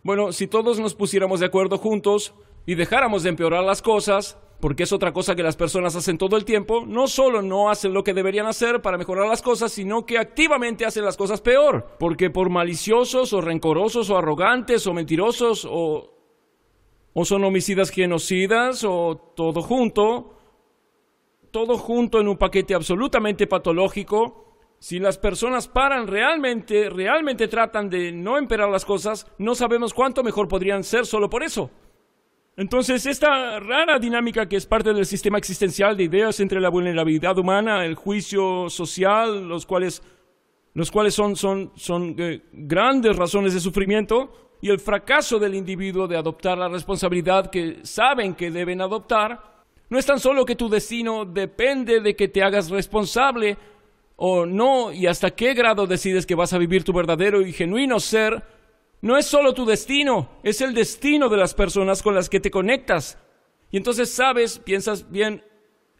Bueno, 0.03 0.31
si 0.31 0.47
todos 0.47 0.79
nos 0.79 0.95
pusiéramos 0.95 1.39
de 1.39 1.45
acuerdo 1.45 1.77
juntos 1.77 2.33
y 2.65 2.73
dejáramos 2.73 3.21
de 3.21 3.29
empeorar 3.29 3.63
las 3.63 3.83
cosas, 3.83 4.37
porque 4.61 4.83
es 4.83 4.93
otra 4.93 5.11
cosa 5.11 5.35
que 5.35 5.43
las 5.43 5.57
personas 5.57 5.95
hacen 5.95 6.17
todo 6.17 6.37
el 6.37 6.45
tiempo, 6.45 6.85
no 6.85 7.07
solo 7.07 7.41
no 7.41 7.69
hacen 7.69 7.93
lo 7.93 8.03
que 8.03 8.13
deberían 8.13 8.45
hacer 8.45 8.81
para 8.81 8.97
mejorar 8.97 9.27
las 9.27 9.41
cosas, 9.41 9.71
sino 9.71 10.05
que 10.05 10.19
activamente 10.19 10.85
hacen 10.85 11.03
las 11.03 11.17
cosas 11.17 11.41
peor, 11.41 11.95
porque 11.99 12.29
por 12.29 12.49
maliciosos 12.49 13.33
o 13.33 13.41
rencorosos 13.41 14.09
o 14.09 14.17
arrogantes 14.17 14.85
o 14.85 14.93
mentirosos 14.93 15.67
o, 15.69 16.13
o 17.13 17.25
son 17.25 17.43
homicidas 17.43 17.89
genocidas 17.89 18.83
o 18.83 19.33
todo 19.35 19.61
junto, 19.63 20.37
todo 21.49 21.77
junto 21.77 22.21
en 22.21 22.27
un 22.27 22.37
paquete 22.37 22.75
absolutamente 22.75 23.47
patológico, 23.47 24.41
si 24.79 24.99
las 24.99 25.17
personas 25.17 25.67
paran 25.67 26.07
realmente, 26.07 26.89
realmente 26.89 27.47
tratan 27.47 27.89
de 27.89 28.11
no 28.11 28.37
empeorar 28.37 28.69
las 28.69 28.85
cosas, 28.85 29.27
no 29.37 29.53
sabemos 29.53 29.93
cuánto 29.93 30.23
mejor 30.23 30.47
podrían 30.47 30.83
ser 30.83 31.05
solo 31.05 31.29
por 31.29 31.43
eso. 31.43 31.69
Entonces, 32.57 33.05
esta 33.05 33.59
rara 33.59 33.97
dinámica 33.97 34.47
que 34.47 34.57
es 34.57 34.65
parte 34.65 34.93
del 34.93 35.05
sistema 35.05 35.37
existencial 35.37 35.95
de 35.95 36.03
ideas 36.03 36.39
entre 36.39 36.59
la 36.59 36.69
vulnerabilidad 36.69 37.37
humana, 37.37 37.85
el 37.85 37.95
juicio 37.95 38.69
social, 38.69 39.47
los 39.47 39.65
cuales, 39.65 40.03
los 40.73 40.91
cuales 40.91 41.13
son, 41.13 41.35
son, 41.35 41.71
son 41.75 42.15
eh, 42.17 42.41
grandes 42.51 43.15
razones 43.15 43.53
de 43.53 43.59
sufrimiento, 43.59 44.51
y 44.61 44.69
el 44.69 44.79
fracaso 44.79 45.39
del 45.39 45.55
individuo 45.55 46.07
de 46.07 46.17
adoptar 46.17 46.57
la 46.57 46.69
responsabilidad 46.69 47.49
que 47.49 47.79
saben 47.83 48.35
que 48.35 48.51
deben 48.51 48.81
adoptar, 48.81 49.63
no 49.89 49.97
es 49.97 50.05
tan 50.05 50.19
solo 50.19 50.45
que 50.45 50.55
tu 50.55 50.69
destino 50.69 51.25
depende 51.25 51.99
de 51.99 52.15
que 52.15 52.27
te 52.27 52.43
hagas 52.43 52.69
responsable 52.69 53.57
o 54.15 54.45
no 54.45 54.93
y 54.93 55.07
hasta 55.07 55.31
qué 55.31 55.53
grado 55.53 55.87
decides 55.87 56.25
que 56.25 56.35
vas 56.35 56.53
a 56.53 56.59
vivir 56.59 56.83
tu 56.83 56.93
verdadero 56.93 57.41
y 57.41 57.51
genuino 57.51 57.99
ser, 57.99 58.43
no 59.01 59.17
es 59.17 59.25
solo 59.25 59.53
tu 59.53 59.65
destino, 59.65 60.29
es 60.43 60.61
el 60.61 60.73
destino 60.73 61.29
de 61.29 61.37
las 61.37 61.53
personas 61.53 62.01
con 62.01 62.15
las 62.15 62.29
que 62.29 62.39
te 62.39 62.51
conectas. 62.51 63.17
Y 63.71 63.77
entonces 63.77 64.13
sabes, 64.13 64.59
piensas 64.59 65.09
bien, 65.09 65.43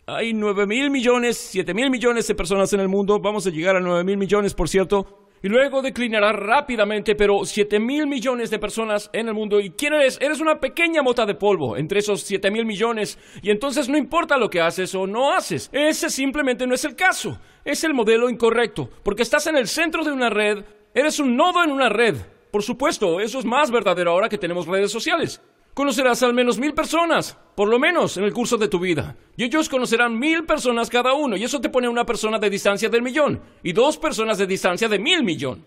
hay 0.05 0.34
nueve 0.34 0.65
mil 0.67 0.89
millones, 0.89 1.38
siete 1.38 1.74
mil 1.74 1.89
millones 1.89 2.27
de 2.27 2.36
personas 2.36 2.74
en 2.74 2.79
el 2.79 2.89
mundo, 2.89 3.20
vamos 3.20 3.48
a 3.48 3.50
llegar 3.50 3.75
a 3.75 3.79
nueve 3.79 4.03
mil 4.03 4.17
millones, 4.17 4.53
por 4.53 4.70
cierto, 4.70 5.22
y 5.43 5.50
luego 5.50 5.81
declinará 5.81 6.34
rápidamente, 6.34 7.15
pero 7.15 7.46
7 7.46 7.79
mil 7.79 8.05
millones 8.05 8.51
de 8.51 8.60
personas 8.60 9.10
en 9.12 9.27
el 9.27 9.34
mundo. 9.34 9.60
¿Y 9.60 9.72
quién 9.72 9.93
eres? 9.93 10.20
Eres 10.22 10.39
una 10.39 10.60
pequeña 10.60 11.01
mota 11.01 11.25
de 11.25 11.34
polvo 11.34 11.77
entre 11.77 12.00
esos 12.00 12.22
7 12.22 12.51
mil 12.51 12.65
millones. 12.65 13.17
Y 13.41 13.50
entonces 13.50 13.89
no 13.89 13.98
importa 13.98 14.38
lo 14.38 14.51
que 14.51 14.62
haces 14.62 14.93
o 14.93 15.08
no 15.08 15.31
haces. 15.31 15.70
Ese 15.74 16.12
simplemente 16.12 16.67
no 16.67 16.75
es 16.75 16.86
el 16.86 16.96
caso. 16.96 17.39
Es 17.65 17.84
el 17.84 17.96
modelo 17.96 18.29
incorrecto. 18.29 18.88
Porque 19.03 19.24
estás 19.24 19.48
en 19.48 19.58
el 19.58 19.67
centro 19.67 20.03
de 20.03 20.12
una 20.12 20.29
red. 20.29 20.63
Eres 20.93 21.20
un 21.20 21.36
nodo 21.36 21.63
en 21.63 21.72
una 21.72 21.89
red. 21.89 22.17
Por 22.51 22.63
supuesto, 22.63 23.22
eso 23.22 23.39
es 23.39 23.46
más 23.46 23.72
verdadero 23.72 24.12
ahora 24.12 24.29
que 24.29 24.38
tenemos 24.38 24.67
redes 24.67 24.91
sociales. 24.91 25.41
Conocerás 25.74 26.22
al 26.22 26.34
menos 26.34 26.60
mil 26.60 26.74
personas, 26.74 27.38
por 27.55 27.70
lo 27.70 27.79
menos 27.79 28.17
en 28.17 28.25
el 28.25 28.34
curso 28.34 28.58
de 28.58 28.67
tu 28.67 28.77
vida. 28.77 29.15
Y 29.38 29.46
ellos 29.46 29.70
conocerán 29.70 30.20
mil 30.20 30.46
personas 30.46 30.89
cada 30.89 31.13
uno, 31.13 31.38
y 31.38 31.46
eso 31.46 31.62
te 31.62 31.70
pone 31.70 31.88
una 31.88 32.05
persona 32.05 32.38
de 32.39 32.50
distancia 32.50 32.89
del 32.89 33.01
millón, 33.01 33.41
y 33.63 33.72
dos 33.72 33.98
personas 33.98 34.38
de 34.38 34.48
distancia 34.48 34.89
de 34.89 35.00
mil 35.00 35.24
millón. 35.24 35.65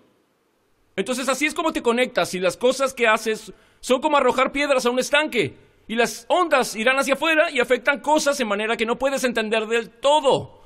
Entonces 0.95 1.29
así 1.29 1.47
es 1.47 1.55
como 1.55 1.73
te 1.73 1.83
conectas, 1.83 2.35
y 2.35 2.39
las 2.39 2.59
cosas 2.59 2.93
que 2.93 3.09
haces 3.09 3.51
son 3.81 4.03
como 4.03 4.19
arrojar 4.19 4.53
piedras 4.53 4.85
a 4.85 4.91
un 4.91 4.99
estanque, 4.99 5.57
y 5.89 5.95
las 5.95 6.27
ondas 6.29 6.77
irán 6.77 6.99
hacia 6.99 7.15
afuera 7.15 7.51
y 7.51 7.61
afectan 7.61 8.01
cosas 8.01 8.39
en 8.41 8.49
manera 8.49 8.77
que 8.77 8.87
no 8.87 8.99
puedes 8.99 9.25
entender 9.25 9.67
del 9.67 9.89
todo. 9.91 10.63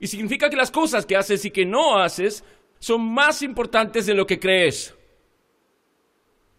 Y 0.00 0.08
significa 0.08 0.50
que 0.50 0.56
las 0.56 0.70
cosas 0.70 1.06
que 1.06 1.16
haces 1.16 1.44
y 1.44 1.50
que 1.50 1.64
no 1.64 1.98
haces 1.98 2.44
son 2.78 3.02
más 3.02 3.42
importantes 3.42 4.06
de 4.06 4.14
lo 4.14 4.26
que 4.26 4.38
crees. 4.38 4.93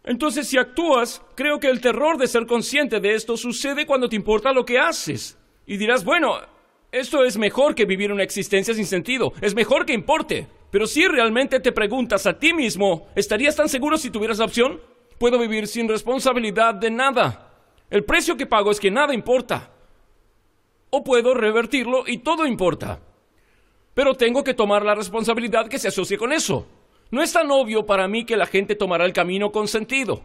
Entonces, 0.06 0.48
si 0.48 0.58
actúas, 0.60 1.24
creo 1.34 1.60
que 1.60 1.68
el 1.68 1.82
terror 1.82 2.18
de 2.18 2.28
ser 2.28 2.46
consciente 2.46 3.00
de 3.00 3.16
esto 3.16 3.36
sucede 3.36 3.88
cuando 3.88 4.08
te 4.08 4.16
importa 4.16 4.54
lo 4.54 4.64
que 4.64 4.78
haces. 4.78 5.38
Y 5.66 5.78
dirás, 5.78 6.06
bueno, 6.06 6.38
esto 6.92 7.26
es 7.26 7.38
mejor 7.38 7.74
que 7.74 7.86
vivir 7.86 8.14
una 8.14 8.24
existencia 8.24 8.74
sin 8.76 8.86
sentido, 8.86 9.34
es 9.42 9.56
mejor 9.56 9.86
que 9.86 9.94
importe. 9.94 10.48
Pero 10.70 10.86
si 10.86 11.08
realmente 11.08 11.60
te 11.60 11.72
preguntas 11.72 12.28
a 12.28 12.38
ti 12.38 12.54
mismo, 12.54 13.08
¿estarías 13.16 13.56
tan 13.56 13.68
seguro 13.68 13.98
si 13.98 14.12
tuvieras 14.12 14.38
la 14.38 14.46
opción? 14.46 14.80
Puedo 15.18 15.40
vivir 15.40 15.68
sin 15.68 15.88
responsabilidad 15.88 16.76
de 16.76 16.92
nada. 16.92 17.54
El 17.90 18.04
precio 18.04 18.38
que 18.38 18.46
pago 18.46 18.70
es 18.72 18.80
que 18.80 18.92
nada 18.92 19.14
importa. 19.14 19.72
O 20.92 21.04
puedo 21.04 21.34
revertirlo 21.34 22.04
y 22.06 22.20
todo 22.20 22.46
importa. 22.46 23.00
Pero 23.96 24.14
tengo 24.14 24.44
que 24.44 24.54
tomar 24.54 24.84
la 24.84 24.94
responsabilidad 24.94 25.68
que 25.68 25.80
se 25.80 25.88
asocie 25.88 26.18
con 26.18 26.32
eso. 26.32 26.68
No 27.16 27.24
es 27.24 27.32
tan 27.32 27.50
obvio 27.50 27.86
para 27.86 28.10
mí 28.10 28.26
que 28.26 28.36
la 28.36 28.46
gente 28.46 28.76
tomará 28.76 29.06
el 29.06 29.14
camino 29.14 29.50
con 29.50 29.70
sentido. 29.70 30.22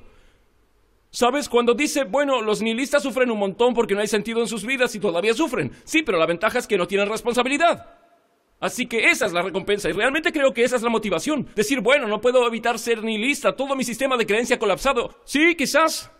¿Sabes? 1.12 1.49
Cuando 1.49 1.73
dice, 1.73 2.02
bueno, 2.02 2.42
los 2.42 2.62
nihilistas 2.62 3.04
sufren 3.04 3.30
un 3.30 3.38
montón 3.38 3.75
porque 3.75 3.94
no 3.94 4.00
hay 4.00 4.09
sentido 4.09 4.40
en 4.40 4.49
sus 4.49 4.66
vidas 4.66 4.92
y 4.97 4.99
todavía 4.99 5.32
sufren. 5.32 5.70
Sí, 5.85 6.02
pero 6.02 6.18
la 6.18 6.26
ventaja 6.26 6.59
es 6.59 6.66
que 6.66 6.76
no 6.76 6.88
tienen 6.88 7.09
responsabilidad. 7.09 7.94
Así 8.59 8.87
que 8.87 9.09
esa 9.09 9.26
es 9.26 9.32
la 9.32 9.42
recompensa 9.42 9.88
y 9.88 9.92
realmente 9.92 10.32
creo 10.32 10.52
que 10.52 10.64
esa 10.64 10.75
es 10.75 10.82
la 10.82 10.90
motivación. 10.90 11.47
Decir, 11.54 11.80
bueno, 11.80 12.09
no 12.09 12.20
puedo 12.20 12.44
evitar 12.44 12.76
ser 12.76 13.04
nihilista, 13.04 13.54
todo 13.54 13.76
mi 13.76 13.85
sistema 13.85 14.16
de 14.16 14.26
creencia 14.26 14.59
colapsado. 14.59 15.14
Sí, 15.25 15.54
quizás. 15.54 16.11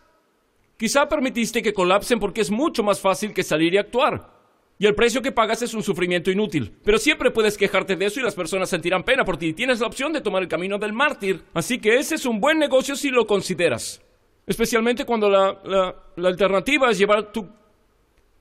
Quizá 0.77 1.09
permitiste 1.09 1.63
que 1.63 1.73
colapsen 1.73 2.21
porque 2.21 2.43
es 2.43 2.51
mucho 2.53 2.85
más 2.85 3.01
fácil 3.01 3.35
que 3.35 3.43
salir 3.43 3.75
y 3.75 3.79
actuar. 3.79 4.40
Y 4.81 4.87
el 4.87 4.95
precio 4.95 5.21
que 5.21 5.31
pagas 5.31 5.61
es 5.61 5.75
un 5.75 5.83
sufrimiento 5.83 6.31
inútil. 6.31 6.73
Pero 6.83 6.97
siempre 6.97 7.31
puedes 7.31 7.59
quejarte 7.59 7.97
de 7.97 8.07
eso 8.07 8.19
y 8.19 8.23
las 8.23 8.35
personas 8.35 8.71
sentirán 8.71 9.03
pena 9.03 9.27
por 9.27 9.37
ti. 9.37 9.53
Tienes 9.53 9.79
la 9.79 9.87
opción 9.87 10.11
de 10.11 10.23
tomar 10.23 10.41
el 10.41 10.49
camino 10.49 10.79
del 10.79 10.95
mártir. 10.95 11.43
Así 11.53 11.79
que 11.79 11.99
ese 11.99 12.15
es 12.15 12.25
un 12.25 12.41
buen 12.41 12.59
negocio 12.59 12.97
si 12.97 13.11
lo 13.11 13.27
consideras. 13.27 14.01
Especialmente 14.47 15.05
cuando 15.05 15.29
la, 15.29 15.95
alternativa 16.27 16.91
es 16.91 16.97
llevar 16.97 17.31
tu, 17.31 17.47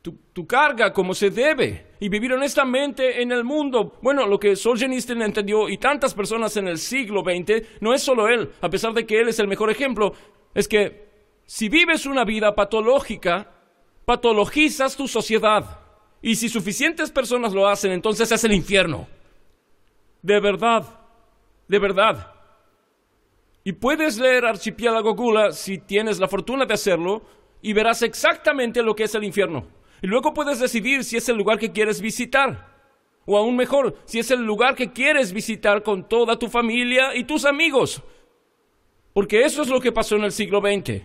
tu, 0.01 0.47
carga 0.47 0.93
como 0.93 1.13
se 1.13 1.29
debe 1.29 1.87
y 1.99 2.07
vivir 2.07 2.31
honestamente 2.31 3.21
en 3.21 3.33
el 3.33 3.43
mundo. 3.43 3.99
Bueno, 4.01 4.25
lo 4.25 4.39
que 4.39 4.55
Solzhenitsyn 4.55 5.21
entendió 5.21 5.67
y 5.67 5.77
tantas 5.77 6.13
personas 6.13 6.55
en 6.55 6.69
el 6.69 6.77
siglo 6.77 7.21
XX, 7.21 7.81
no 7.81 7.93
es 7.93 8.01
solo 8.01 8.29
él, 8.29 8.49
a 8.61 8.69
pesar 8.69 8.93
de 8.93 9.05
que 9.05 9.19
él 9.19 9.27
es 9.27 9.39
el 9.39 9.49
mejor 9.49 9.69
ejemplo, 9.71 10.13
es 10.55 10.69
que 10.69 11.05
si 11.45 11.67
vives 11.67 12.05
una 12.05 12.23
vida 12.23 12.55
patológica, 12.55 13.51
patologizas 14.05 14.95
tu 14.95 15.05
sociedad. 15.05 15.78
Y 16.21 16.35
si 16.35 16.49
suficientes 16.49 17.11
personas 17.11 17.53
lo 17.53 17.67
hacen, 17.67 17.91
entonces 17.91 18.31
es 18.31 18.43
el 18.43 18.51
infierno. 18.51 19.07
De 20.21 20.39
verdad, 20.39 20.85
de 21.67 21.79
verdad. 21.79 22.33
Y 23.63 23.73
puedes 23.73 24.17
leer 24.17 24.45
Archipiélago 24.45 25.15
Gula 25.15 25.51
si 25.51 25.77
tienes 25.77 26.19
la 26.19 26.27
fortuna 26.27 26.65
de 26.65 26.73
hacerlo 26.73 27.21
y 27.61 27.73
verás 27.73 28.01
exactamente 28.01 28.81
lo 28.81 28.95
que 28.95 29.03
es 29.03 29.15
el 29.15 29.23
infierno. 29.23 29.67
Y 30.01 30.07
luego 30.07 30.33
puedes 30.33 30.59
decidir 30.59 31.03
si 31.03 31.17
es 31.17 31.27
el 31.29 31.37
lugar 31.37 31.59
que 31.59 31.71
quieres 31.71 32.01
visitar. 32.01 32.67
O 33.25 33.37
aún 33.37 33.55
mejor, 33.55 33.97
si 34.05 34.19
es 34.19 34.31
el 34.31 34.43
lugar 34.43 34.75
que 34.75 34.91
quieres 34.91 35.33
visitar 35.33 35.83
con 35.83 36.07
toda 36.07 36.39
tu 36.39 36.47
familia 36.49 37.15
y 37.15 37.25
tus 37.25 37.45
amigos. 37.45 38.01
Porque 39.13 39.41
eso 39.41 39.61
es 39.61 39.69
lo 39.69 39.79
que 39.79 39.91
pasó 39.91 40.15
en 40.15 40.23
el 40.23 40.31
siglo 40.31 40.61
XX. 40.61 41.03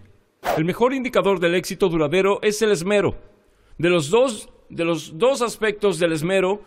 El 0.57 0.65
mejor 0.65 0.95
indicador 0.95 1.41
del 1.41 1.55
éxito 1.55 1.89
duradero 1.89 2.39
es 2.43 2.63
el 2.63 2.71
esmero. 2.71 3.17
De 3.77 3.91
los 3.91 4.11
dos 4.11 4.49
de 4.69 4.85
los 4.85 5.19
dos 5.19 5.43
aspectos 5.43 5.99
del 5.99 6.13
esmero, 6.13 6.63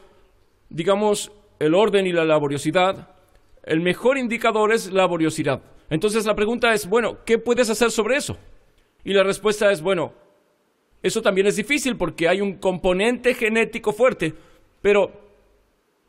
digamos 0.70 1.32
el 1.60 1.74
orden 1.74 2.06
y 2.06 2.12
la 2.12 2.25
laboriosidad, 2.25 3.10
el 3.63 3.82
mejor 3.82 4.18
indicador 4.18 4.74
es 4.74 4.92
laboriosidad. 4.92 5.62
Entonces 5.89 6.25
la 6.25 6.36
pregunta 6.36 6.74
es, 6.74 6.88
bueno, 6.88 7.18
¿qué 7.25 7.38
puedes 7.38 7.70
hacer 7.70 7.92
sobre 7.92 8.18
eso? 8.18 8.38
Y 9.04 9.13
la 9.13 9.24
respuesta 9.24 9.72
es, 9.72 9.82
bueno, 9.82 10.13
eso 11.01 11.22
también 11.22 11.48
es 11.48 11.56
difícil 11.56 11.96
porque 11.96 12.27
hay 12.27 12.42
un 12.42 12.58
componente 12.58 13.34
genético 13.34 13.94
fuerte, 13.94 14.34
pero 14.82 15.27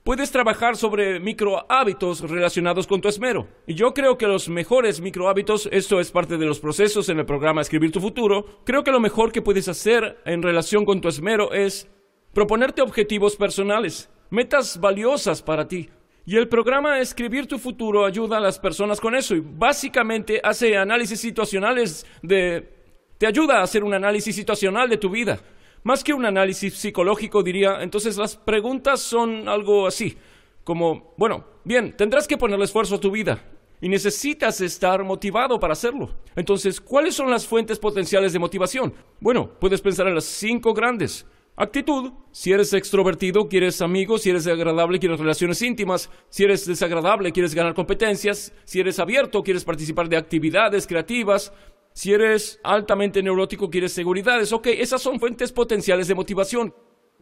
puedes 0.08 0.30
trabajar 0.30 0.74
sobre 0.74 1.20
microhábitos 1.20 2.22
relacionados 2.30 2.86
con 2.86 3.02
tu 3.02 3.08
esmero. 3.08 3.46
Y 3.66 3.74
yo 3.74 3.92
creo 3.92 4.16
que 4.16 4.26
los 4.26 4.48
mejores 4.48 5.02
microhábitos, 5.02 5.68
esto 5.70 6.00
es 6.00 6.10
parte 6.10 6.38
de 6.38 6.46
los 6.46 6.60
procesos 6.60 7.10
en 7.10 7.18
el 7.18 7.26
programa 7.26 7.60
Escribir 7.60 7.92
tu 7.92 8.00
futuro, 8.00 8.62
creo 8.64 8.82
que 8.82 8.90
lo 8.90 9.00
mejor 9.00 9.32
que 9.32 9.42
puedes 9.42 9.68
hacer 9.68 10.18
en 10.24 10.42
relación 10.42 10.86
con 10.86 11.02
tu 11.02 11.08
esmero 11.08 11.52
es 11.52 11.90
proponerte 12.32 12.80
objetivos 12.80 13.36
personales, 13.36 14.08
metas 14.30 14.80
valiosas 14.80 15.42
para 15.42 15.68
ti. 15.68 15.90
Y 16.24 16.38
el 16.38 16.48
programa 16.48 17.00
Escribir 17.00 17.46
tu 17.46 17.58
futuro 17.58 18.06
ayuda 18.06 18.38
a 18.38 18.40
las 18.40 18.58
personas 18.58 19.02
con 19.02 19.14
eso 19.14 19.34
y 19.34 19.40
básicamente 19.40 20.40
hace 20.42 20.74
análisis 20.78 21.20
situacionales 21.20 22.06
de... 22.22 22.66
te 23.18 23.26
ayuda 23.26 23.58
a 23.58 23.62
hacer 23.62 23.84
un 23.84 23.92
análisis 23.92 24.34
situacional 24.34 24.88
de 24.88 24.96
tu 24.96 25.10
vida 25.10 25.38
más 25.82 26.04
que 26.04 26.12
un 26.12 26.24
análisis 26.24 26.74
psicológico, 26.74 27.42
diría, 27.42 27.82
entonces 27.82 28.16
las 28.16 28.36
preguntas 28.36 29.00
son 29.00 29.48
algo 29.48 29.86
así, 29.86 30.16
como, 30.64 31.14
bueno, 31.16 31.44
bien, 31.64 31.96
tendrás 31.96 32.26
que 32.26 32.36
ponerle 32.36 32.64
esfuerzo 32.64 32.96
a 32.96 33.00
tu 33.00 33.10
vida 33.10 33.42
y 33.80 33.88
necesitas 33.88 34.60
estar 34.60 35.04
motivado 35.04 35.58
para 35.58 35.72
hacerlo. 35.72 36.10
Entonces, 36.34 36.80
¿cuáles 36.80 37.14
son 37.14 37.30
las 37.30 37.46
fuentes 37.46 37.78
potenciales 37.78 38.32
de 38.32 38.38
motivación? 38.38 38.92
Bueno, 39.20 39.50
puedes 39.60 39.80
pensar 39.80 40.08
en 40.08 40.14
las 40.14 40.24
cinco 40.24 40.74
grandes. 40.74 41.26
Actitud, 41.60 42.12
si 42.30 42.52
eres 42.52 42.72
extrovertido, 42.72 43.48
quieres 43.48 43.82
amigos, 43.82 44.22
si 44.22 44.30
eres 44.30 44.46
agradable, 44.46 45.00
quieres 45.00 45.18
relaciones 45.18 45.60
íntimas, 45.60 46.08
si 46.28 46.44
eres 46.44 46.64
desagradable, 46.66 47.32
quieres 47.32 47.52
ganar 47.52 47.74
competencias, 47.74 48.52
si 48.64 48.78
eres 48.78 49.00
abierto, 49.00 49.42
quieres 49.42 49.64
participar 49.64 50.08
de 50.08 50.16
actividades 50.16 50.86
creativas, 50.86 51.52
si 51.98 52.12
eres 52.12 52.60
altamente 52.62 53.24
neurótico, 53.24 53.68
quieres 53.68 53.92
seguridades. 53.92 54.52
Ok, 54.52 54.68
esas 54.68 55.02
son 55.02 55.18
fuentes 55.18 55.50
potenciales 55.50 56.06
de 56.06 56.14
motivación. 56.14 56.72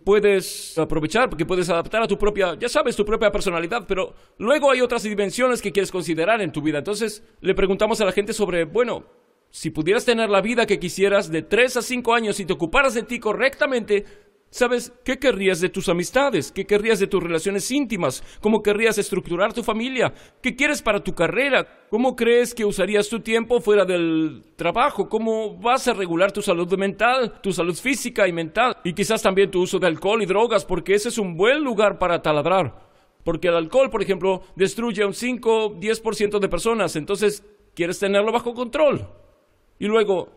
Puedes 0.05 0.77
aprovechar 0.77 1.31
porque 1.31 1.47
puedes 1.47 1.71
adaptar 1.71 2.03
a 2.03 2.07
tu 2.07 2.19
propia, 2.19 2.59
ya 2.59 2.69
sabes, 2.69 2.95
tu 2.95 3.03
propia 3.03 3.33
personalidad, 3.33 3.87
pero 3.89 4.13
luego 4.37 4.71
hay 4.71 4.83
otras 4.83 5.03
dimensiones 5.05 5.63
que 5.63 5.73
quieres 5.73 5.91
considerar 5.91 6.43
en 6.43 6.53
tu 6.53 6.61
vida. 6.61 6.77
Entonces 6.77 7.25
le 7.41 7.55
preguntamos 7.55 8.03
a 8.03 8.05
la 8.05 8.13
gente 8.13 8.35
sobre, 8.35 8.67
bueno, 8.67 9.07
si 9.49 9.71
pudieras 9.71 10.05
tener 10.05 10.29
la 10.29 10.43
vida 10.43 10.67
que 10.67 10.79
quisieras 10.79 11.31
de 11.31 11.41
3 11.41 11.79
a 11.79 11.81
5 11.81 12.13
años 12.13 12.39
y 12.39 12.45
te 12.45 12.53
ocuparas 12.53 12.93
de 12.93 13.03
ti 13.03 13.19
correctamente, 13.19 14.05
¿Sabes 14.57 14.91
qué 15.05 15.19
querrías 15.19 15.61
de 15.61 15.69
tus 15.69 15.87
amistades? 15.91 16.51
¿Qué 16.51 16.65
querrías 16.65 16.99
de 16.99 17.07
tus 17.07 17.23
relaciones 17.23 17.71
íntimas? 17.71 18.25
¿Cómo 18.41 18.63
querrías 18.63 18.97
estructurar 18.97 19.53
tu 19.53 19.63
familia? 19.63 20.15
¿Qué 20.41 20.57
quieres 20.57 20.81
para 20.81 21.05
tu 21.05 21.15
carrera? 21.15 21.85
¿Cómo 21.91 22.17
crees 22.17 22.55
que 22.55 22.65
usarías 22.65 23.07
tu 23.11 23.21
tiempo 23.21 23.61
fuera 23.61 23.85
del 23.85 24.45
trabajo? 24.57 25.11
¿Cómo 25.11 25.59
vas 25.59 25.89
a 25.89 25.93
regular 25.93 26.33
tu 26.33 26.41
salud 26.41 26.75
mental, 26.79 27.39
tu 27.43 27.53
salud 27.53 27.75
física 27.75 28.27
y 28.27 28.33
mental? 28.33 28.79
Y 28.83 28.95
quizás 28.95 29.21
también 29.21 29.51
tu 29.51 29.61
uso 29.61 29.79
de 29.79 29.89
alcohol 29.89 30.23
y 30.23 30.27
drogas, 30.27 30.65
porque 30.65 30.95
ese 30.95 31.11
es 31.11 31.19
un 31.19 31.37
buen 31.37 31.63
lugar 31.63 31.99
para 31.99 32.23
taladrar. 32.23 32.89
Porque 33.25 33.49
el 33.49 33.57
alcohol, 33.57 33.91
por 33.91 34.01
ejemplo, 34.01 34.41
destruye 34.55 35.03
a 35.03 35.07
un 35.07 35.13
5-10% 35.13 36.39
de 36.39 36.49
personas. 36.49 36.97
Entonces, 36.97 37.45
quieres 37.75 37.99
tenerlo 37.99 38.33
bajo 38.33 38.55
control. 38.55 39.07
Y 39.79 39.85
luego, 39.85 40.31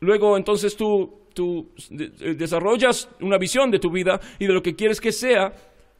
luego 0.00 0.36
entonces 0.36 0.76
tú 0.76 1.27
tú 1.38 1.68
desarrollas 1.78 3.08
una 3.20 3.38
visión 3.38 3.70
de 3.70 3.78
tu 3.78 3.92
vida 3.92 4.20
y 4.40 4.46
de 4.48 4.52
lo 4.52 4.60
que 4.60 4.74
quieres 4.74 5.00
que 5.00 5.12
sea, 5.12 5.52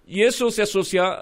y 0.05 0.23
eso 0.23 0.51
se 0.51 0.63
asocia 0.63 1.17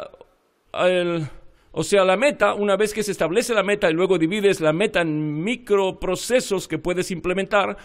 o 1.78 1.82
sea, 1.82 2.04
la 2.04 2.16
meta, 2.16 2.54
una 2.54 2.76
vez 2.76 2.94
que 2.94 3.02
se 3.02 3.12
establece 3.12 3.52
la 3.52 3.62
meta 3.62 3.90
y 3.90 3.92
luego 3.92 4.16
divides 4.16 4.60
la 4.60 4.72
meta 4.72 5.02
en 5.02 5.42
microprocesos 5.42 6.66
que 6.66 6.78
puedes 6.78 7.10
implementar, 7.10 7.76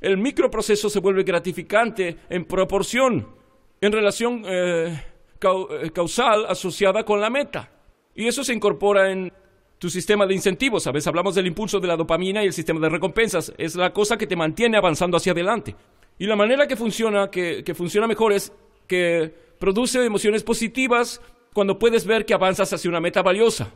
el 0.00 0.18
microproceso 0.18 0.90
se 0.90 0.98
vuelve 0.98 1.22
gratificante 1.22 2.16
en 2.28 2.44
proporción, 2.44 3.28
en 3.80 3.92
relación 3.92 4.42
eh, 4.44 5.00
eh, 5.40 5.90
causal 5.92 6.46
asociada 6.48 7.04
con 7.04 7.20
la 7.20 7.30
meta. 7.30 7.70
Y 8.14 8.26
eso 8.26 8.42
se 8.42 8.52
incorpora 8.52 9.12
en 9.12 9.32
tu 9.78 9.90
sistema 9.90 10.26
de 10.26 10.34
incentivos, 10.34 10.82
¿sabes? 10.82 11.06
Hablamos 11.06 11.34
del 11.34 11.46
impulso 11.46 11.80
de 11.80 11.88
la 11.88 11.96
dopamina 11.96 12.42
y 12.42 12.46
el 12.46 12.52
sistema 12.52 12.80
de 12.80 12.88
recompensas. 12.88 13.52
Es 13.58 13.76
la 13.76 13.92
cosa 13.92 14.16
que 14.16 14.26
te 14.26 14.36
mantiene 14.36 14.76
avanzando 14.76 15.16
hacia 15.16 15.32
adelante. 15.32 15.74
Y 16.18 16.26
la 16.26 16.36
manera 16.36 16.66
que 16.66 16.76
funciona, 16.76 17.30
que, 17.30 17.62
que 17.62 17.74
funciona 17.74 18.06
mejor 18.06 18.32
es 18.32 18.52
que 18.86 19.34
produce 19.58 20.04
emociones 20.04 20.42
positivas 20.42 21.20
cuando 21.52 21.78
puedes 21.78 22.06
ver 22.06 22.24
que 22.24 22.34
avanzas 22.34 22.72
hacia 22.72 22.90
una 22.90 23.00
meta 23.00 23.22
valiosa. 23.22 23.72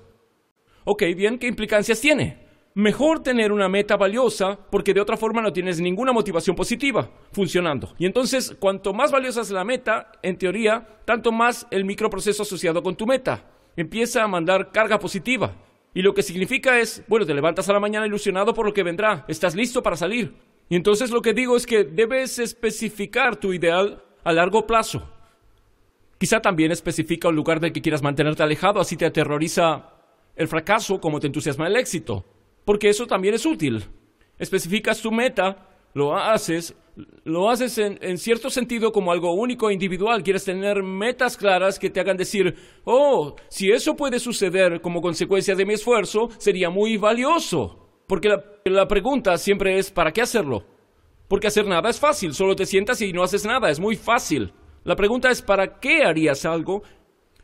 Ok, 0.85 1.02
bien, 1.14 1.38
¿qué 1.38 1.47
implicancias 1.47 2.00
tiene? 2.00 2.49
Mejor 2.75 3.23
tener 3.23 3.52
una 3.52 3.69
meta 3.69 3.97
valiosa 3.97 4.59
porque 4.71 4.95
de 4.95 5.00
otra 5.00 5.16
forma 5.16 5.42
no 5.42 5.52
tienes 5.52 5.80
ninguna 5.80 6.12
motivación 6.12 6.57
positiva 6.57 7.11
funcionando. 7.33 7.95
Y 7.99 8.07
entonces, 8.07 8.57
cuanto 8.59 8.95
más 8.95 9.11
valiosa 9.11 9.42
es 9.42 9.50
la 9.50 9.64
meta, 9.64 10.12
en 10.23 10.38
teoría, 10.38 10.87
tanto 11.04 11.33
más 11.33 11.66
el 11.71 11.85
microproceso 11.85 12.42
asociado 12.42 12.83
con 12.83 12.97
tu 12.97 13.07
meta 13.07 13.45
empieza 13.76 14.23
a 14.23 14.28
mandar 14.28 14.71
carga 14.73 14.99
positiva. 14.99 15.54
Y 15.94 16.02
lo 16.02 16.14
que 16.14 16.23
significa 16.23 16.78
es, 16.78 17.02
bueno, 17.09 17.26
te 17.26 17.35
levantas 17.35 17.68
a 17.68 17.73
la 17.73 17.80
mañana 17.80 18.06
ilusionado 18.06 18.54
por 18.54 18.66
lo 18.66 18.73
que 18.73 18.82
vendrá, 18.82 19.25
estás 19.28 19.54
listo 19.54 19.82
para 19.82 19.97
salir. 19.97 20.35
Y 20.68 20.76
entonces 20.76 21.11
lo 21.11 21.20
que 21.20 21.35
digo 21.35 21.56
es 21.56 21.66
que 21.66 21.85
debes 21.85 22.38
especificar 22.38 23.37
tu 23.37 23.52
ideal 23.52 24.04
a 24.23 24.32
largo 24.32 24.66
plazo. 24.66 25.09
Quizá 26.18 26.40
también 26.40 26.70
especifica 26.70 27.28
un 27.28 27.35
lugar 27.35 27.61
del 27.61 27.73
que 27.73 27.82
quieras 27.82 28.02
mantenerte 28.02 28.42
alejado, 28.42 28.78
así 28.78 28.97
te 28.97 29.06
aterroriza 29.06 29.94
el 30.37 30.49
fracaso 30.49 31.00
como 31.00 31.18
te 31.18 31.26
entusiasma 31.26 31.66
el 31.66 31.76
éxito. 31.76 32.25
Porque 32.64 32.88
eso 32.88 33.06
también 33.06 33.35
es 33.35 33.44
útil. 33.44 33.85
Especificas 34.38 35.00
tu 35.00 35.11
meta, 35.11 35.69
lo 35.94 36.16
haces, 36.16 36.76
lo 37.25 37.50
haces 37.50 37.78
en, 37.78 38.18
cierto 38.18 38.50
sentido 38.50 38.92
como 38.92 39.12
algo 39.12 39.32
único 39.32 39.70
e 39.70 39.73
individual. 39.73 40.23
Quieres 40.23 40.44
tener 40.44 40.82
metas 40.82 41.37
claras 41.37 41.78
que 41.78 41.90
te 41.90 42.00
hagan 42.00 42.16
decir, 42.16 42.54
oh, 42.85 43.37
si 43.49 43.70
eso 43.70 43.97
puede 43.97 44.18
suceder 44.18 44.80
como 44.80 45.00
consecuencia 45.00 45.54
de 45.54 45.66
mi 45.66 45.75
esfuerzo, 45.75 46.28
sería 46.38 46.70
muy 46.70 46.97
valioso. 46.97 47.88
Porque 48.06 48.28
la, 48.64 48.88
pregunta 48.88 49.37
siempre 49.38 49.78
es, 49.78 49.90
¿para 49.90 50.12
qué 50.12 50.23
hacerlo? 50.23 50.64
Porque 51.28 51.47
hacer 51.47 51.66
nada 51.66 51.90
es 51.90 52.00
fácil, 52.00 52.35
solo 52.35 52.56
te 52.56 52.66
sientas 52.66 53.00
y 53.02 53.12
no 53.12 53.23
haces 53.23 53.44
nada, 53.44 53.70
es 53.70 53.78
muy 53.78 53.94
fácil. 53.94 54.52
La 54.82 54.97
pregunta 54.97 55.30
es, 55.30 55.42
¿para 55.42 55.78
qué 55.78 56.02
harías 56.02 56.44
algo? 56.44 56.82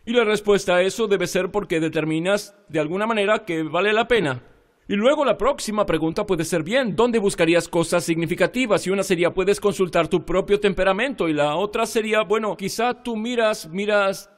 Y 0.04 0.12
la 0.12 0.24
respuesta 0.24 0.76
a 0.76 0.82
eso 0.82 1.06
debe 1.06 1.26
ser 1.26 1.50
porque 1.50 1.78
determinas 1.78 2.56
de 2.68 2.80
alguna 2.80 3.06
manera 3.06 3.44
que 3.44 3.62
vale 3.62 3.92
la 3.92 4.08
pena. 4.08 4.42
Y 4.88 4.94
luego 4.94 5.24
la 5.24 5.36
próxima 5.36 5.84
pregunta 5.84 6.24
puede 6.26 6.44
ser 6.44 6.62
bien, 6.62 6.94
¿dónde 6.94 7.18
buscarías 7.18 7.68
cosas 7.68 8.04
significativas? 8.04 8.86
Y 8.86 8.90
una 8.90 9.02
sería, 9.02 9.34
puedes 9.34 9.58
consultar 9.58 10.06
tu 10.06 10.24
propio 10.24 10.60
temperamento. 10.60 11.28
Y 11.28 11.32
la 11.32 11.56
otra 11.56 11.86
sería, 11.86 12.22
bueno, 12.22 12.56
quizá 12.56 13.02
tú 13.02 13.16
miras, 13.16 13.68
miras 13.68 14.30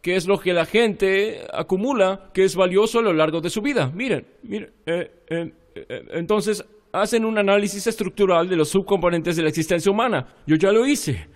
qué 0.00 0.14
es 0.14 0.28
lo 0.28 0.38
que 0.38 0.52
la 0.52 0.64
gente 0.64 1.44
acumula, 1.52 2.30
que 2.32 2.44
es 2.44 2.54
valioso 2.54 3.00
a 3.00 3.02
lo 3.02 3.12
largo 3.12 3.40
de 3.40 3.50
su 3.50 3.60
vida. 3.60 3.90
Miren, 3.92 4.24
miren, 4.44 4.70
eh, 4.86 5.10
eh, 5.28 5.52
eh, 5.74 6.06
entonces 6.12 6.64
hacen 6.92 7.24
un 7.24 7.36
análisis 7.36 7.84
estructural 7.88 8.48
de 8.48 8.54
los 8.54 8.68
subcomponentes 8.68 9.34
de 9.34 9.42
la 9.42 9.48
existencia 9.48 9.90
humana. 9.90 10.34
Yo 10.46 10.54
ya 10.54 10.70
lo 10.70 10.86
hice. 10.86 11.26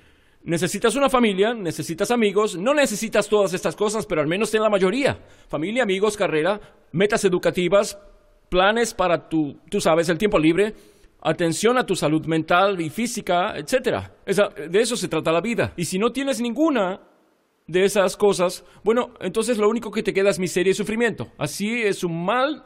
Necesitas 0.45 0.95
una 0.95 1.11
familia, 1.11 1.53
necesitas 1.53 2.13
amigos, 2.13 2.57
no 2.57 2.73
necesitas 2.73 3.29
todas 3.29 3.53
estas 3.53 3.75
cosas, 3.75 4.07
pero 4.07 4.21
al 4.21 4.29
menos 4.29 4.53
ten 4.53 4.63
la 4.63 4.71
mayoría. 4.71 5.19
Familia, 5.49 5.83
amigos, 5.83 6.17
carrera, 6.17 6.61
metas 6.93 7.25
educativas, 7.25 7.99
planes 8.51 8.93
para 8.93 9.29
tu, 9.29 9.59
tú 9.71 9.81
sabes, 9.81 10.09
el 10.11 10.19
tiempo 10.19 10.39
libre, 10.39 10.75
atención 11.23 11.79
a 11.79 11.87
tu 11.87 11.97
salud 11.97 12.27
mental 12.27 12.81
y 12.81 12.91
física, 12.91 13.57
etc. 13.57 14.11
de 14.27 14.81
eso 14.81 14.97
se 14.97 15.09
trata 15.09 15.33
la 15.33 15.41
vida. 15.41 15.73
Y 15.77 15.87
si 15.87 15.99
no 15.99 16.13
tienes 16.13 16.41
ninguna 16.41 17.01
de 17.67 17.85
esas 17.85 18.17
cosas, 18.17 18.65
bueno, 18.85 19.15
entonces 19.21 19.57
lo 19.57 19.69
único 19.69 19.91
que 19.91 20.03
te 20.03 20.13
queda 20.13 20.29
es 20.29 20.39
miseria 20.39 20.73
y 20.73 20.75
sufrimiento. 20.75 21.33
Así 21.39 21.83
es 21.83 22.05
un 22.05 22.25
mal 22.25 22.65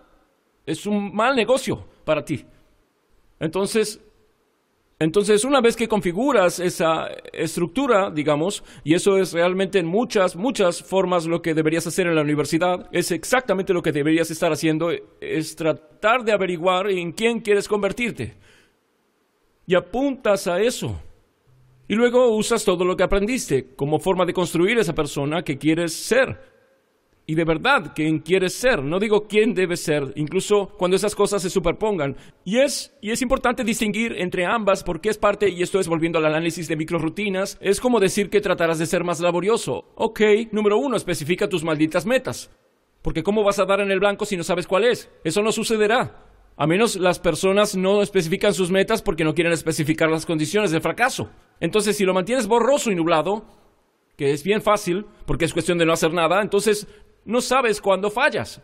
es 0.66 0.86
un 0.86 1.14
mal 1.14 1.36
negocio 1.36 1.84
para 2.04 2.24
ti. 2.24 2.44
Entonces, 3.38 4.00
entonces, 5.04 5.44
una 5.44 5.60
vez 5.60 5.76
que 5.76 5.86
configuras 5.86 6.58
esa 6.58 7.08
estructura, 7.30 8.10
digamos, 8.10 8.64
y 8.84 8.94
eso 8.94 9.18
es 9.18 9.34
realmente 9.34 9.78
en 9.78 9.84
muchas, 9.84 10.34
muchas 10.34 10.82
formas 10.82 11.26
lo 11.26 11.42
que 11.42 11.52
deberías 11.52 11.86
hacer 11.86 12.06
en 12.06 12.14
la 12.14 12.22
universidad, 12.22 12.88
es 12.90 13.10
exactamente 13.10 13.74
lo 13.74 13.82
que 13.82 13.92
deberías 13.92 14.30
estar 14.30 14.50
haciendo, 14.50 14.90
es 15.20 15.56
tratar 15.56 16.24
de 16.24 16.32
averiguar 16.32 16.90
en 16.90 17.12
quién 17.12 17.40
quieres 17.40 17.68
convertirte. 17.68 18.38
Y 19.66 19.74
apuntas 19.74 20.46
a 20.46 20.58
eso. 20.62 20.98
Y 21.86 21.96
luego 21.96 22.34
usas 22.34 22.64
todo 22.64 22.82
lo 22.86 22.96
que 22.96 23.02
aprendiste 23.02 23.74
como 23.76 23.98
forma 23.98 24.24
de 24.24 24.32
construir 24.32 24.78
esa 24.78 24.94
persona 24.94 25.42
que 25.42 25.58
quieres 25.58 25.92
ser 25.92 26.53
y 27.26 27.34
de 27.34 27.44
verdad 27.44 27.92
quién 27.94 28.18
quieres 28.18 28.54
ser. 28.54 28.82
No 28.82 28.98
digo 28.98 29.26
quién 29.26 29.54
debes 29.54 29.82
ser, 29.82 30.12
incluso 30.16 30.68
cuando 30.76 30.96
esas 30.96 31.14
cosas 31.14 31.42
se 31.42 31.50
superpongan. 31.50 32.16
Y 32.44 32.58
es, 32.58 32.94
y 33.00 33.10
es 33.10 33.22
importante 33.22 33.64
distinguir 33.64 34.14
entre 34.18 34.44
ambas 34.44 34.84
porque 34.84 35.08
es 35.08 35.18
parte, 35.18 35.48
y 35.48 35.62
esto 35.62 35.80
es 35.80 35.88
volviendo 35.88 36.18
al 36.18 36.26
análisis 36.26 36.68
de 36.68 36.76
microrutinas, 36.76 37.58
es 37.60 37.80
como 37.80 38.00
decir 38.00 38.30
que 38.30 38.40
tratarás 38.40 38.78
de 38.78 38.86
ser 38.86 39.04
más 39.04 39.20
laborioso. 39.20 39.92
Ok, 39.94 40.20
número 40.52 40.78
uno, 40.78 40.96
especifica 40.96 41.48
tus 41.48 41.64
malditas 41.64 42.06
metas. 42.06 42.50
Porque 43.02 43.22
¿cómo 43.22 43.42
vas 43.42 43.58
a 43.58 43.66
dar 43.66 43.80
en 43.80 43.90
el 43.90 44.00
blanco 44.00 44.24
si 44.24 44.36
no 44.36 44.44
sabes 44.44 44.66
cuál 44.66 44.84
es? 44.84 45.10
Eso 45.24 45.42
no 45.42 45.52
sucederá. 45.52 46.24
A 46.56 46.66
menos 46.66 46.96
las 46.96 47.18
personas 47.18 47.76
no 47.76 48.00
especifican 48.00 48.54
sus 48.54 48.70
metas 48.70 49.02
porque 49.02 49.24
no 49.24 49.34
quieren 49.34 49.52
especificar 49.52 50.08
las 50.08 50.24
condiciones 50.24 50.70
del 50.70 50.80
fracaso. 50.80 51.28
Entonces, 51.60 51.96
si 51.96 52.04
lo 52.04 52.14
mantienes 52.14 52.46
borroso 52.46 52.90
y 52.90 52.94
nublado, 52.94 53.44
que 54.16 54.32
es 54.32 54.44
bien 54.44 54.62
fácil, 54.62 55.06
porque 55.26 55.44
es 55.44 55.52
cuestión 55.52 55.78
de 55.78 55.86
no 55.86 55.92
hacer 55.92 56.12
nada, 56.12 56.40
entonces 56.40 56.86
no 57.24 57.40
sabes 57.40 57.80
cuándo 57.80 58.10
fallas. 58.10 58.60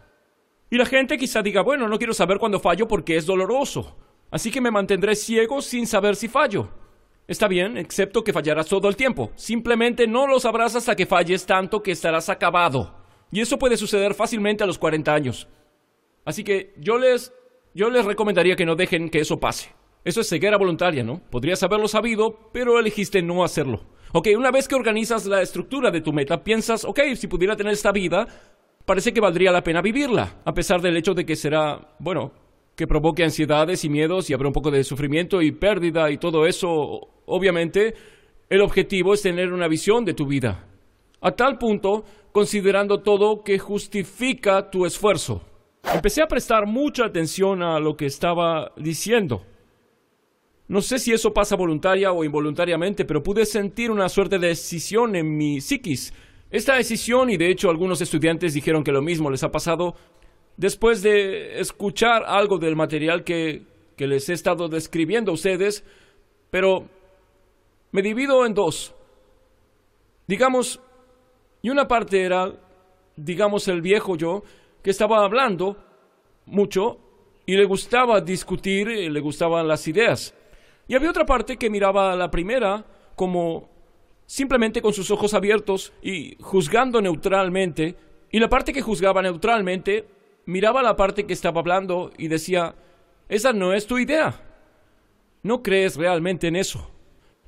Y 0.71 0.77
la 0.77 0.87
gente 0.87 1.19
quizá 1.19 1.43
diga, 1.43 1.63
bueno, 1.63 1.89
no 1.89 1.99
quiero 1.99 2.15
saber 2.15 2.39
cuándo 2.39 2.61
fallo 2.61 2.87
porque 2.87 3.17
es 3.17 3.27
doloroso, 3.27 3.97
así 4.31 4.51
que 4.51 4.61
me 4.61 4.71
mantendré 4.71 5.17
ciego 5.17 5.61
sin 5.63 5.87
saber 5.87 6.17
si 6.17 6.29
fallo. 6.29 6.71
Está 7.27 7.47
bien, 7.47 7.77
excepto 7.77 8.25
que 8.25 8.33
fallarás 8.33 8.67
todo 8.67 8.89
el 8.89 8.97
tiempo. 8.97 9.31
Simplemente 9.37 10.07
no 10.07 10.27
lo 10.27 10.41
sabrás 10.41 10.75
hasta 10.75 10.97
que 10.97 11.07
falles 11.07 11.47
tanto 11.47 11.83
que 11.83 11.93
estarás 11.93 12.29
acabado. 12.29 12.95
Y 13.31 13.41
eso 13.41 13.59
puede 13.59 13.77
suceder 13.77 14.15
fácilmente 14.15 14.65
a 14.65 14.67
los 14.67 14.79
40 14.79 15.15
años. 15.15 15.49
Así 16.25 16.43
que 16.43 16.75
yo 16.77 16.99
les, 16.99 17.33
yo 17.73 17.89
les 17.89 18.05
recomendaría 18.05 18.57
que 18.57 18.67
no 18.67 18.75
dejen 18.75 19.09
que 19.11 19.21
eso 19.21 19.39
pase. 19.39 19.73
Eso 20.05 20.23
es 20.23 20.29
ceguera 20.29 20.57
voluntaria, 20.57 21.05
¿no? 21.05 21.21
Podrías 21.31 21.63
haberlo 21.63 21.87
sabido, 21.87 22.51
pero 22.53 22.79
elegiste 22.79 23.23
no 23.23 23.45
hacerlo. 23.45 23.87
Ok, 24.13 24.29
una 24.37 24.51
vez 24.51 24.67
que 24.67 24.75
organizas 24.75 25.25
la 25.27 25.41
estructura 25.41 25.93
de 25.93 26.01
tu 26.01 26.13
meta, 26.13 26.43
piensas, 26.43 26.85
ok, 26.85 27.01
si 27.15 27.29
pudiera 27.29 27.55
tener 27.55 27.73
esta 27.73 27.93
vida, 27.93 28.27
parece 28.85 29.13
que 29.13 29.21
valdría 29.21 29.53
la 29.53 29.63
pena 29.63 29.81
vivirla, 29.81 30.41
a 30.45 30.53
pesar 30.53 30.81
del 30.81 30.97
hecho 30.97 31.15
de 31.15 31.25
que 31.25 31.37
será, 31.37 31.95
bueno, 32.01 32.33
que 32.75 32.89
provoque 32.89 33.23
ansiedades 33.23 33.85
y 33.85 33.89
miedos 33.89 34.29
y 34.29 34.35
habrá 34.35 34.49
un 34.49 34.53
poco 34.53 34.73
de 34.73 34.83
sufrimiento 34.83 35.41
y 35.43 35.53
pérdida 35.53 36.11
y 36.11 36.19
todo 36.19 36.45
eso, 36.47 37.09
obviamente, 37.27 37.95
el 38.49 38.63
objetivo 38.63 39.15
es 39.15 39.23
tener 39.23 39.53
una 39.53 39.69
visión 39.69 40.05
de 40.05 40.15
tu 40.15 40.27
vida. 40.27 40.67
A 41.21 41.31
tal 41.31 41.57
punto, 41.57 42.05
considerando 42.33 43.03
todo 43.03 43.45
que 43.45 43.61
justifica 43.61 44.71
tu 44.71 44.87
esfuerzo. 44.87 45.43
Empecé 45.95 46.23
a 46.23 46.27
prestar 46.27 46.67
mucha 46.67 47.05
atención 47.05 47.63
a 47.63 47.79
lo 47.79 47.97
que 47.97 48.07
estaba 48.07 48.73
diciendo. 48.77 49.45
No 50.71 50.81
sé 50.81 51.01
si 51.01 51.13
eso 51.13 51.35
pasa 51.35 51.57
voluntaria 51.57 52.13
o 52.13 52.23
involuntariamente, 52.23 53.05
pero 53.05 53.25
pude 53.25 53.45
sentir 53.45 53.91
una 53.91 54.09
suerte 54.09 54.39
de 54.39 54.47
decisión 54.47 55.17
en 55.17 55.37
mi 55.37 55.61
psiquis. 55.61 56.15
Esta 56.49 56.77
decisión, 56.77 57.29
y 57.29 57.37
de 57.37 57.51
hecho 57.51 57.71
algunos 57.71 58.01
estudiantes 58.01 58.55
dijeron 58.55 58.85
que 58.85 58.93
lo 58.93 59.03
mismo 59.03 59.33
les 59.33 59.43
ha 59.43 59.51
pasado, 59.51 59.97
después 60.57 61.03
de 61.03 61.59
escuchar 61.59 62.23
algo 62.25 62.59
del 62.59 62.77
material 62.77 63.25
que, 63.25 63.65
que 63.97 64.07
les 64.07 64.29
he 64.29 64.33
estado 64.33 64.69
describiendo 64.69 65.33
a 65.33 65.35
ustedes, 65.35 65.83
pero 66.53 66.89
me 67.91 68.01
divido 68.01 68.47
en 68.47 68.55
dos. 68.55 68.95
Digamos, 70.29 70.81
y 71.63 71.71
una 71.71 71.89
parte 71.89 72.23
era, 72.23 72.53
digamos, 73.17 73.67
el 73.67 73.83
viejo 73.83 74.15
yo, 74.15 74.45
que 74.85 74.91
estaba 74.91 75.25
hablando 75.25 75.77
mucho 76.47 77.01
y 77.45 77.57
le 77.57 77.65
gustaba 77.65 78.21
discutir, 78.21 78.89
y 78.89 79.11
le 79.11 79.19
gustaban 79.19 79.67
las 79.67 79.89
ideas. 79.89 80.33
Y 80.91 80.97
había 80.97 81.11
otra 81.11 81.25
parte 81.25 81.57
que 81.57 81.71
miraba 81.71 82.13
a 82.13 82.17
la 82.17 82.33
primera 82.33 82.85
como 83.15 83.71
simplemente 84.27 84.83
con 84.83 84.93
sus 84.93 85.13
ojos 85.13 85.35
abiertos 85.35 85.93
y 86.03 86.37
juzgando 86.41 87.01
neutralmente, 87.01 87.95
y 88.33 88.41
la 88.41 88.49
parte 88.49 88.73
que 88.73 88.83
juzgaba 88.83 89.23
neutralmente 89.23 90.09
miraba 90.47 90.81
a 90.81 90.83
la 90.83 90.97
parte 90.97 91.27
que 91.27 91.33
estaba 91.33 91.61
hablando 91.61 92.11
y 92.19 92.27
decía, 92.27 92.75
esa 93.29 93.53
no 93.53 93.73
es 93.73 93.87
tu 93.87 93.99
idea. 93.99 94.35
No 95.45 95.63
crees 95.63 95.95
realmente 95.95 96.49
en 96.49 96.57
eso. 96.57 96.91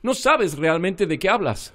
No 0.03 0.15
sabes 0.15 0.57
realmente 0.57 1.07
de 1.07 1.19
qué 1.19 1.29
hablas. 1.29 1.75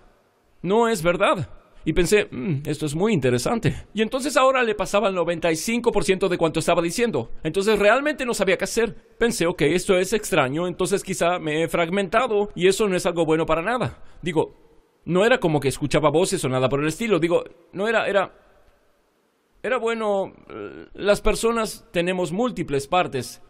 No 0.61 0.87
es 0.87 1.03
verdad. 1.03 1.49
Y 1.87 1.93
pensé, 1.93 2.27
"Mm, 2.29 2.63
esto 2.65 2.85
es 2.85 2.95
muy 2.95 3.13
interesante. 3.13 3.85
Y 3.93 4.01
entonces 4.01 4.35
ahora 4.35 4.61
le 4.61 4.75
pasaba 4.75 5.07
el 5.07 5.15
95% 5.15 6.27
de 6.27 6.37
cuanto 6.37 6.59
estaba 6.59 6.81
diciendo. 6.81 7.31
Entonces 7.43 7.79
realmente 7.79 8.25
no 8.25 8.33
sabía 8.33 8.57
qué 8.57 8.65
hacer. 8.65 8.93
Pensé, 9.17 9.47
ok, 9.47 9.61
esto 9.61 9.97
es 9.97 10.11
extraño, 10.11 10.67
entonces 10.67 11.01
quizá 11.01 11.39
me 11.39 11.63
he 11.63 11.69
fragmentado 11.69 12.49
y 12.55 12.67
eso 12.67 12.89
no 12.89 12.97
es 12.97 13.05
algo 13.05 13.25
bueno 13.25 13.45
para 13.45 13.61
nada. 13.61 14.03
Digo, 14.21 14.53
no 15.05 15.23
era 15.23 15.39
como 15.39 15.61
que 15.61 15.69
escuchaba 15.69 16.09
voces 16.09 16.43
o 16.43 16.49
nada 16.49 16.67
por 16.67 16.81
el 16.81 16.87
estilo. 16.89 17.19
Digo, 17.19 17.45
no 17.71 17.87
era, 17.87 18.05
era... 18.05 18.33
Era 19.63 19.77
bueno, 19.77 20.33
eh, 20.49 20.87
las 20.93 21.21
personas 21.21 21.87
tenemos 21.93 22.33
múltiples 22.33 22.85
partes. 22.85 23.41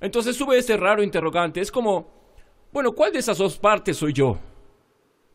Entonces 0.00 0.36
sube 0.36 0.56
ese 0.56 0.78
raro 0.78 1.02
interrogante. 1.02 1.60
Es 1.60 1.70
como, 1.70 2.08
bueno, 2.72 2.92
¿cuál 2.92 3.12
de 3.12 3.18
esas 3.18 3.36
dos 3.36 3.58
partes 3.58 3.98
soy 3.98 4.14
yo? 4.14 4.38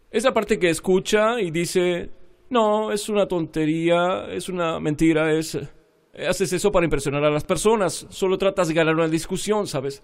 Esa 0.10 0.34
parte 0.34 0.58
que 0.58 0.72
escucha 0.72 1.39
y 1.39 1.52
dice, 1.52 2.22
no, 2.49 2.91
es 2.91 3.10
una 3.10 3.27
tontería, 3.27 4.27
es 4.29 4.49
una 4.49 4.79
mentira, 4.79 5.32
es... 5.34 5.58
Haces 6.27 6.53
eso 6.53 6.71
para 6.71 6.86
impresionar 6.86 7.23
a 7.23 7.32
las 7.32 7.43
personas, 7.43 8.06
solo 8.10 8.38
tratas 8.38 8.67
de 8.67 8.75
ganar 8.75 8.93
una 8.93 9.08
discusión, 9.08 9.65
¿sabes? 9.65 10.03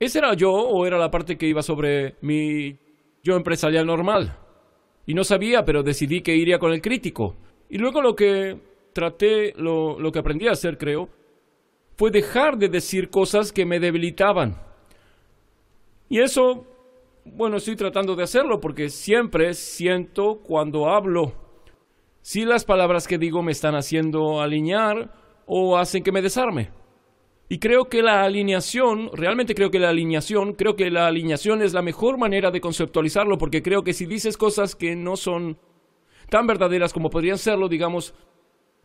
¿Ese 0.00 0.18
era 0.18 0.34
yo 0.34 0.50
o 0.50 0.84
era 0.84 0.98
la 0.98 1.12
parte 1.12 1.38
que 1.38 1.46
iba 1.46 1.62
sobre 1.62 2.16
mi 2.22 2.76
yo 3.22 3.36
empresarial 3.36 3.86
normal? 3.86 4.36
Y 5.06 5.14
no 5.14 5.22
sabía, 5.22 5.64
pero 5.64 5.84
decidí 5.84 6.22
que 6.22 6.34
iría 6.34 6.58
con 6.58 6.72
el 6.72 6.82
crítico. 6.82 7.36
Y 7.70 7.78
luego 7.78 8.02
lo 8.02 8.16
que 8.16 8.58
traté, 8.92 9.52
lo, 9.56 10.00
lo 10.00 10.10
que 10.10 10.18
aprendí 10.18 10.48
a 10.48 10.52
hacer, 10.52 10.76
creo, 10.76 11.08
fue 11.96 12.10
dejar 12.10 12.58
de 12.58 12.68
decir 12.68 13.08
cosas 13.08 13.52
que 13.52 13.64
me 13.64 13.78
debilitaban. 13.78 14.56
Y 16.08 16.20
eso, 16.20 16.66
bueno, 17.24 17.58
estoy 17.58 17.76
tratando 17.76 18.16
de 18.16 18.24
hacerlo 18.24 18.60
porque 18.60 18.88
siempre 18.88 19.54
siento 19.54 20.40
cuando 20.42 20.88
hablo 20.88 21.47
si 22.22 22.44
las 22.44 22.64
palabras 22.64 23.06
que 23.06 23.18
digo 23.18 23.42
me 23.42 23.52
están 23.52 23.74
haciendo 23.74 24.40
alinear 24.40 25.12
o 25.46 25.78
hacen 25.78 26.02
que 26.02 26.12
me 26.12 26.22
desarme. 26.22 26.70
Y 27.48 27.58
creo 27.58 27.86
que 27.88 28.02
la 28.02 28.24
alineación, 28.24 29.10
realmente 29.14 29.54
creo 29.54 29.70
que 29.70 29.78
la 29.78 29.88
alineación, 29.88 30.52
creo 30.52 30.76
que 30.76 30.90
la 30.90 31.06
alineación 31.06 31.62
es 31.62 31.72
la 31.72 31.80
mejor 31.80 32.18
manera 32.18 32.50
de 32.50 32.60
conceptualizarlo, 32.60 33.38
porque 33.38 33.62
creo 33.62 33.82
que 33.82 33.94
si 33.94 34.04
dices 34.04 34.36
cosas 34.36 34.76
que 34.76 34.94
no 34.94 35.16
son 35.16 35.56
tan 36.28 36.46
verdaderas 36.46 36.92
como 36.92 37.08
podrían 37.08 37.38
serlo, 37.38 37.68
digamos, 37.68 38.14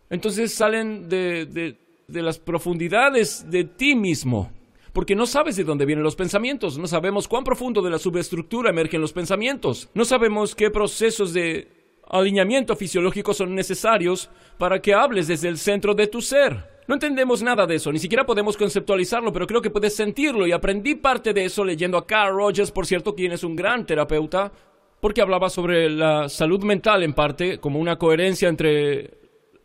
entonces 0.09 0.53
salen 0.53 1.09
de, 1.09 1.45
de, 1.45 1.77
de 2.07 2.21
las 2.21 2.39
profundidades 2.39 3.49
de 3.51 3.65
ti 3.65 3.95
mismo. 3.95 4.51
Porque 4.93 5.15
no 5.15 5.25
sabes 5.25 5.55
de 5.55 5.63
dónde 5.63 5.85
vienen 5.85 6.03
los 6.03 6.15
pensamientos, 6.15 6.77
no 6.77 6.87
sabemos 6.87 7.27
cuán 7.27 7.43
profundo 7.43 7.81
de 7.81 7.89
la 7.89 7.97
subestructura 7.97 8.69
emergen 8.69 9.01
los 9.01 9.11
pensamientos, 9.11 9.89
no 9.95 10.05
sabemos 10.05 10.55
qué 10.55 10.69
procesos 10.69 11.33
de 11.33 11.82
alineamiento 12.09 12.75
fisiológico 12.75 13.33
son 13.33 13.55
necesarios 13.55 14.29
para 14.57 14.81
que 14.81 14.93
hables 14.93 15.27
desde 15.27 15.49
el 15.49 15.57
centro 15.57 15.93
de 15.93 16.07
tu 16.07 16.21
ser. 16.21 16.71
No 16.87 16.95
entendemos 16.95 17.41
nada 17.41 17.65
de 17.65 17.75
eso, 17.75 17.91
ni 17.91 17.99
siquiera 17.99 18.25
podemos 18.25 18.57
conceptualizarlo, 18.57 19.31
pero 19.31 19.47
creo 19.47 19.61
que 19.61 19.69
puedes 19.69 19.95
sentirlo 19.95 20.45
y 20.45 20.51
aprendí 20.51 20.95
parte 20.95 21.33
de 21.33 21.45
eso 21.45 21.63
leyendo 21.63 21.97
a 21.97 22.05
Carl 22.05 22.35
Rogers, 22.35 22.71
por 22.71 22.85
cierto, 22.85 23.15
quien 23.15 23.31
es 23.31 23.43
un 23.43 23.55
gran 23.55 23.85
terapeuta, 23.85 24.51
porque 24.99 25.21
hablaba 25.21 25.49
sobre 25.49 25.89
la 25.89 26.27
salud 26.27 26.63
mental 26.63 27.03
en 27.03 27.13
parte, 27.13 27.59
como 27.59 27.79
una 27.79 27.97
coherencia 27.97 28.49
entre 28.49 29.11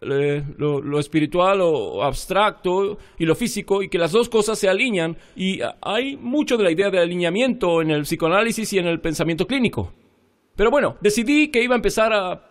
eh, 0.01 0.44
lo, 0.57 0.81
lo, 0.81 1.01
espiritual 1.01 1.61
o 1.61 2.05
abstracto 2.05 2.98
y 3.18 3.24
lo 3.24 3.35
físico 3.35 3.83
y 3.83 3.88
que 3.88 3.98
las 3.98 4.12
dos 4.12 4.29
cosas 4.29 4.57
se 4.57 4.68
alinean 4.68 5.16
y 5.35 5.59
hay 5.83 6.16
mucho 6.16 6.57
de 6.57 6.62
la 6.62 6.70
idea 6.70 6.88
de 6.88 7.01
alineamiento 7.01 7.83
en 7.83 7.90
el 7.90 8.03
psicoanálisis 8.03 8.72
y 8.74 8.79
en 8.79 8.87
el 8.87 9.01
pensamiento 9.01 9.44
clínico. 9.44 9.92
Pero 10.59 10.73
bueno, 10.73 10.97
decidí 11.01 11.53
que 11.53 11.62
iba 11.62 11.77
a 11.77 11.79
empezar 11.79 12.12
a, 12.12 12.42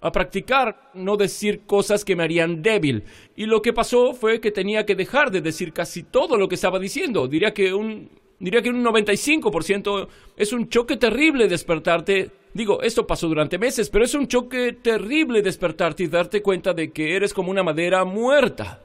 a 0.00 0.12
practicar 0.12 0.92
no 0.94 1.16
decir 1.16 1.62
cosas 1.66 2.04
que 2.04 2.14
me 2.14 2.22
harían 2.22 2.62
débil. 2.62 3.02
Y 3.34 3.46
lo 3.46 3.60
que 3.62 3.72
pasó 3.72 4.14
fue 4.14 4.40
que 4.40 4.52
tenía 4.52 4.86
que 4.86 4.94
dejar 4.94 5.32
de 5.32 5.40
decir 5.40 5.72
casi 5.72 6.04
todo 6.04 6.36
lo 6.36 6.48
que 6.48 6.54
estaba 6.54 6.78
diciendo. 6.78 7.26
Diría 7.26 7.52
que 7.52 7.74
un, 7.74 8.08
diría 8.38 8.62
que 8.62 8.70
un 8.70 8.84
95% 8.84 10.06
es 10.36 10.52
un 10.52 10.68
choque 10.68 10.96
terrible 10.98 11.48
despertarte. 11.48 12.30
Digo, 12.54 12.80
esto 12.80 13.04
pasó 13.08 13.26
durante 13.26 13.58
meses, 13.58 13.90
pero 13.90 14.04
es 14.04 14.14
un 14.14 14.28
choque 14.28 14.74
terrible 14.74 15.42
despertarte 15.42 16.04
y 16.04 16.06
darte 16.06 16.42
cuenta 16.42 16.74
de 16.74 16.92
que 16.92 17.16
eres 17.16 17.34
como 17.34 17.50
una 17.50 17.64
madera 17.64 18.04
muerta. 18.04 18.84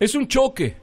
Es 0.00 0.16
un 0.16 0.26
choque. 0.26 0.81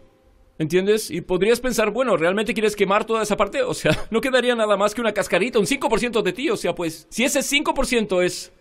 ¿Entiendes? 0.60 1.10
Y 1.10 1.22
podrías 1.22 1.62
pensar, 1.62 1.90
bueno, 1.90 2.18
¿realmente 2.18 2.54
quieres 2.54 2.76
quemar 2.76 3.06
toda 3.06 3.24
esa 3.24 3.38
parte? 3.38 3.64
O 3.64 3.74
sea, 3.74 3.92
no 4.12 4.20
quedaría 4.20 4.54
nada 4.56 4.76
más 4.76 4.94
que 4.94 5.00
una 5.00 5.14
cascarita, 5.14 5.58
un 5.58 5.66
5% 5.66 6.22
de 6.22 6.34
ti. 6.34 6.50
O 6.50 6.58
sea, 6.58 6.76
pues, 6.76 7.08
si 7.10 7.24
ese 7.24 7.40
5% 7.40 8.22
es 8.22 8.52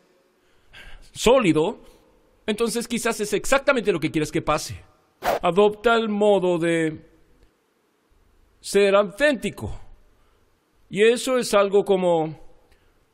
sólido, 1.12 1.80
entonces 2.46 2.86
quizás 2.86 3.18
es 3.20 3.32
exactamente 3.32 3.90
lo 3.90 3.98
que 3.98 4.12
quieres 4.12 4.30
que 4.30 4.40
pase. 4.40 4.80
Adopta 5.42 5.96
el 5.96 6.08
modo 6.08 6.56
de 6.58 7.04
ser 8.60 8.94
auténtico. 8.94 9.80
Y 10.88 11.02
eso 11.02 11.36
es 11.36 11.52
algo 11.52 11.84
como 11.84 12.38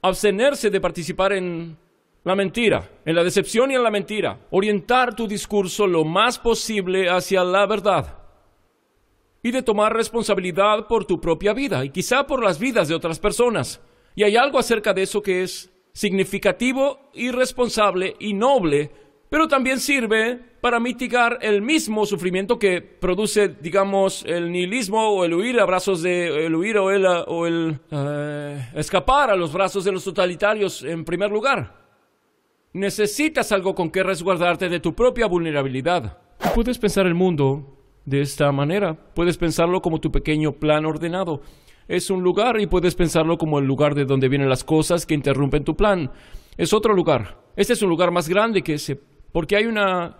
abstenerse 0.02 0.68
de 0.68 0.80
participar 0.82 1.32
en 1.32 1.78
la 2.22 2.36
mentira, 2.36 2.90
en 3.06 3.14
la 3.16 3.24
decepción 3.24 3.70
y 3.70 3.76
en 3.76 3.82
la 3.82 3.90
mentira. 3.90 4.40
Orientar 4.50 5.16
tu 5.16 5.26
discurso 5.26 5.86
lo 5.86 6.04
más 6.04 6.38
posible 6.38 7.08
hacia 7.08 7.42
la 7.44 7.64
verdad. 7.64 8.23
Y 9.44 9.52
de 9.52 9.62
tomar 9.62 9.92
responsabilidad 9.92 10.88
por 10.88 11.04
tu 11.04 11.20
propia 11.20 11.52
vida 11.52 11.84
y 11.84 11.90
quizá 11.90 12.26
por 12.26 12.42
las 12.42 12.58
vidas 12.58 12.88
de 12.88 12.96
otras 12.96 13.20
personas. 13.20 13.80
Y 14.16 14.24
hay 14.24 14.36
algo 14.36 14.58
acerca 14.58 14.92
de 14.92 15.02
eso 15.02 15.22
que 15.22 15.44
es 15.44 15.70
significativo, 15.92 17.10
irresponsable 17.14 18.16
y 18.18 18.34
noble, 18.34 18.90
pero 19.30 19.46
también 19.46 19.80
sirve 19.80 20.40
para 20.60 20.80
mitigar 20.80 21.38
el 21.42 21.60
mismo 21.60 22.06
sufrimiento 22.06 22.58
que 22.58 22.80
produce, 22.80 23.48
digamos, 23.48 24.24
el 24.26 24.50
nihilismo 24.50 25.08
o 25.08 25.24
el 25.24 25.34
huir 25.34 25.60
a 25.60 25.66
brazos 25.66 26.02
de 26.02 26.46
el 26.46 26.54
huir 26.54 26.78
o 26.78 26.90
el, 26.90 27.80
uh, 27.90 28.78
escapar 28.78 29.30
a 29.30 29.36
los 29.36 29.52
brazos 29.52 29.84
de 29.84 29.92
los 29.92 30.04
totalitarios 30.04 30.82
en 30.82 31.04
primer 31.04 31.30
lugar. 31.30 31.84
Necesitas 32.72 33.52
algo 33.52 33.74
con 33.74 33.90
que 33.90 34.02
resguardarte 34.02 34.68
de 34.68 34.80
tu 34.80 34.94
propia 34.94 35.26
vulnerabilidad. 35.26 36.18
Puedes 36.54 36.78
pensar 36.78 37.06
el 37.06 37.14
mundo 37.14 37.83
de 38.04 38.20
esta 38.20 38.50
manera. 38.52 38.94
Puedes 39.14 39.38
pensarlo 39.38 39.80
como 39.80 40.00
tu 40.00 40.10
pequeño 40.10 40.52
plan 40.52 40.86
ordenado 40.86 41.40
es 41.88 42.10
un 42.10 42.22
lugar 42.22 42.60
y 42.60 42.66
puedes 42.66 42.94
pensarlo 42.94 43.36
como 43.36 43.58
el 43.58 43.66
lugar 43.66 43.94
de 43.94 44.04
donde 44.04 44.28
vienen 44.28 44.48
las 44.48 44.64
cosas 44.64 45.06
que 45.06 45.14
interrumpen 45.14 45.64
tu 45.64 45.76
plan. 45.76 46.10
Es 46.56 46.72
otro 46.72 46.94
lugar. 46.94 47.38
Este 47.56 47.74
es 47.74 47.82
un 47.82 47.90
lugar 47.90 48.10
más 48.10 48.28
grande 48.28 48.62
que 48.62 48.74
ese, 48.74 48.98
porque 49.32 49.56
hay 49.56 49.66
una 49.66 50.18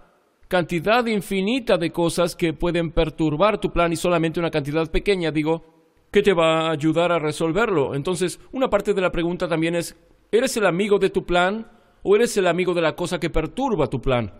cantidad 0.48 1.04
infinita 1.06 1.78
de 1.78 1.90
cosas 1.90 2.36
que 2.36 2.52
pueden 2.52 2.90
perturbar 2.90 3.58
tu 3.58 3.72
plan 3.72 3.92
y 3.92 3.96
solamente 3.96 4.40
una 4.40 4.50
cantidad 4.50 4.90
pequeña, 4.90 5.30
digo, 5.30 5.64
que 6.10 6.22
te 6.22 6.32
va 6.32 6.68
a 6.68 6.70
ayudar 6.70 7.10
a 7.10 7.18
resolverlo. 7.18 7.94
Entonces, 7.94 8.38
una 8.52 8.68
parte 8.68 8.94
de 8.94 9.00
la 9.00 9.10
pregunta 9.10 9.48
también 9.48 9.74
es, 9.74 9.96
¿eres 10.30 10.56
el 10.56 10.66
amigo 10.66 10.98
de 10.98 11.10
tu 11.10 11.24
plan 11.24 11.66
o 12.02 12.14
eres 12.14 12.36
el 12.36 12.46
amigo 12.46 12.74
de 12.74 12.82
la 12.82 12.94
cosa 12.94 13.18
que 13.18 13.30
perturba 13.30 13.88
tu 13.88 14.00
plan? 14.00 14.32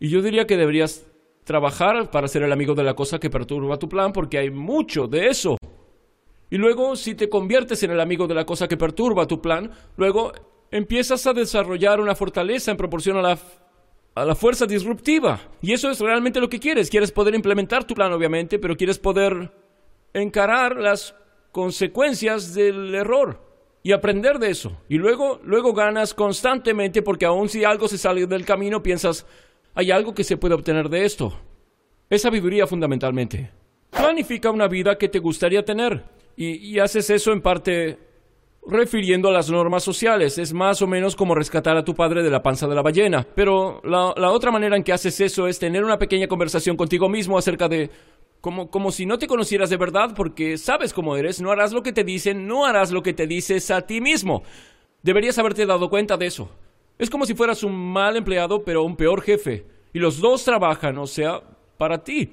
Y 0.00 0.08
yo 0.08 0.22
diría 0.22 0.46
que 0.46 0.56
deberías 0.56 1.06
trabajar 1.44 2.10
para 2.10 2.28
ser 2.28 2.42
el 2.42 2.52
amigo 2.52 2.74
de 2.74 2.84
la 2.84 2.94
cosa 2.94 3.18
que 3.18 3.30
perturba 3.30 3.78
tu 3.78 3.88
plan 3.88 4.12
porque 4.12 4.38
hay 4.38 4.50
mucho 4.50 5.06
de 5.06 5.26
eso. 5.26 5.56
Y 6.50 6.58
luego, 6.58 6.96
si 6.96 7.14
te 7.14 7.28
conviertes 7.28 7.82
en 7.82 7.92
el 7.92 8.00
amigo 8.00 8.26
de 8.26 8.34
la 8.34 8.44
cosa 8.44 8.68
que 8.68 8.76
perturba 8.76 9.26
tu 9.26 9.40
plan, 9.40 9.70
luego 9.96 10.32
empiezas 10.70 11.26
a 11.26 11.32
desarrollar 11.32 11.98
una 11.98 12.14
fortaleza 12.14 12.70
en 12.70 12.76
proporción 12.76 13.16
a 13.16 13.22
la, 13.22 13.38
a 14.14 14.24
la 14.24 14.34
fuerza 14.34 14.66
disruptiva. 14.66 15.40
Y 15.62 15.72
eso 15.72 15.90
es 15.90 15.98
realmente 16.00 16.40
lo 16.40 16.48
que 16.50 16.60
quieres. 16.60 16.90
Quieres 16.90 17.10
poder 17.10 17.34
implementar 17.34 17.84
tu 17.84 17.94
plan, 17.94 18.12
obviamente, 18.12 18.58
pero 18.58 18.76
quieres 18.76 18.98
poder 18.98 19.50
encarar 20.12 20.76
las 20.76 21.14
consecuencias 21.52 22.54
del 22.54 22.94
error 22.94 23.40
y 23.82 23.92
aprender 23.92 24.38
de 24.38 24.50
eso. 24.50 24.76
Y 24.88 24.98
luego, 24.98 25.40
luego 25.44 25.72
ganas 25.72 26.14
constantemente 26.14 27.02
porque 27.02 27.26
aun 27.26 27.48
si 27.48 27.64
algo 27.64 27.88
se 27.88 27.98
sale 27.98 28.26
del 28.26 28.44
camino, 28.44 28.82
piensas, 28.82 29.26
hay 29.74 29.90
algo 29.90 30.14
que 30.14 30.24
se 30.24 30.36
puede 30.36 30.54
obtener 30.54 30.88
de 30.88 31.04
esto. 31.04 31.32
Es 32.10 32.22
sabiduría 32.22 32.66
fundamentalmente. 32.66 33.50
Planifica 33.90 34.50
una 34.50 34.68
vida 34.68 34.98
que 34.98 35.08
te 35.08 35.18
gustaría 35.18 35.64
tener. 35.64 36.04
Y, 36.36 36.78
haces 36.78 37.10
eso 37.10 37.32
en 37.32 37.42
parte 37.42 37.98
refiriendo 38.66 39.28
a 39.28 39.32
las 39.32 39.50
normas 39.50 39.82
sociales. 39.82 40.38
Es 40.38 40.52
más 40.52 40.82
o 40.82 40.86
menos 40.86 41.14
como 41.14 41.34
rescatar 41.34 41.76
a 41.76 41.84
tu 41.84 41.94
padre 41.94 42.22
de 42.22 42.30
la 42.30 42.42
panza 42.42 42.66
de 42.66 42.74
la 42.74 42.82
ballena. 42.82 43.26
Pero 43.34 43.80
la, 43.84 44.14
la 44.16 44.30
otra 44.30 44.50
manera 44.50 44.76
en 44.76 44.82
que 44.82 44.92
haces 44.92 45.20
eso 45.20 45.46
es 45.46 45.58
tener 45.58 45.84
una 45.84 45.98
pequeña 45.98 46.28
conversación 46.28 46.76
contigo 46.76 47.08
mismo 47.08 47.38
acerca 47.38 47.68
de... 47.68 47.90
Como, 48.40 48.70
como 48.70 48.90
si 48.90 49.06
no 49.06 49.18
te 49.18 49.28
conocieras 49.28 49.70
de 49.70 49.76
verdad 49.76 50.14
porque 50.16 50.58
sabes 50.58 50.92
cómo 50.92 51.16
eres, 51.16 51.40
no 51.40 51.52
harás 51.52 51.72
lo 51.72 51.84
que 51.84 51.92
te 51.92 52.02
dicen, 52.02 52.48
no 52.48 52.66
harás 52.66 52.90
lo 52.90 53.00
que 53.00 53.12
te 53.12 53.28
dices 53.28 53.70
a 53.70 53.82
ti 53.82 54.00
mismo. 54.00 54.42
Deberías 55.02 55.38
haberte 55.38 55.64
dado 55.64 55.88
cuenta 55.88 56.16
de 56.16 56.26
eso. 56.26 56.50
Es 57.02 57.10
como 57.10 57.26
si 57.26 57.34
fueras 57.34 57.64
un 57.64 57.74
mal 57.74 58.16
empleado 58.16 58.62
pero 58.62 58.84
un 58.84 58.94
peor 58.94 59.22
jefe. 59.22 59.66
Y 59.92 59.98
los 59.98 60.20
dos 60.20 60.44
trabajan, 60.44 60.96
o 60.98 61.06
sea, 61.08 61.42
para 61.76 62.04
ti. 62.04 62.32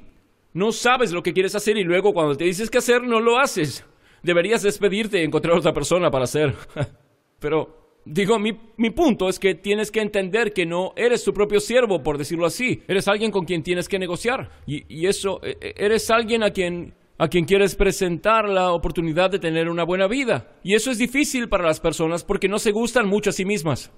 No 0.53 0.71
sabes 0.71 1.11
lo 1.11 1.23
que 1.23 1.33
quieres 1.33 1.55
hacer 1.55 1.75
y 1.75 1.83
luego 1.83 2.13
cuando 2.13 2.37
te 2.37 2.43
dices 2.43 2.69
qué 2.69 2.77
hacer 2.77 3.01
no 3.01 3.19
lo 3.19 3.39
haces. 3.39 3.83
Deberías 4.21 4.61
despedirte 4.61 5.19
y 5.19 5.25
encontrar 5.25 5.57
otra 5.57 5.73
persona 5.73 6.11
para 6.11 6.25
hacer. 6.25 6.53
Pero 7.39 7.79
Digo, 8.05 8.37
mi, 8.37 8.57
mi, 8.77 8.91
punto 8.91 9.27
es 9.27 9.39
que 9.39 9.55
tienes 9.55 9.91
que 9.91 10.01
entender 10.01 10.53
que 10.53 10.67
no 10.67 10.93
eres 10.95 11.23
tu 11.23 11.33
propio 11.33 11.59
siervo, 11.59 12.01
por 12.03 12.19
decirlo 12.19 12.45
así. 12.45 12.81
Eres 12.87 13.07
alguien 13.07 13.31
con 13.31 13.45
quien 13.45 13.63
tienes 13.63 13.89
que 13.89 13.99
negociar. 13.99 14.51
Y, 14.67 15.05
eso, 15.05 15.41
e, 15.43 15.57
e, 15.59 15.73
eres 15.77 16.09
alguien 16.11 16.43
a 16.43 16.51
quien, 16.51 16.93
a 17.17 17.27
quien 17.27 17.45
quieres 17.45 17.75
presentar 17.75 18.47
la 18.47 18.71
oportunidad 18.71 19.31
de 19.31 19.39
tener 19.39 19.67
una 19.67 19.83
buena 19.83 20.07
vida. 20.07 20.55
Y 20.63 20.75
eso 20.75 20.91
es 20.91 20.99
difícil 20.99 21.49
para 21.49 21.65
las 21.65 21.79
personas 21.79 22.23
porque 22.23 22.47
no 22.47 22.59
se 22.59 22.71
gustan 22.71 23.07
mucho 23.07 23.31
a 23.31 23.33
sí 23.33 23.45
mismas. 23.45 23.91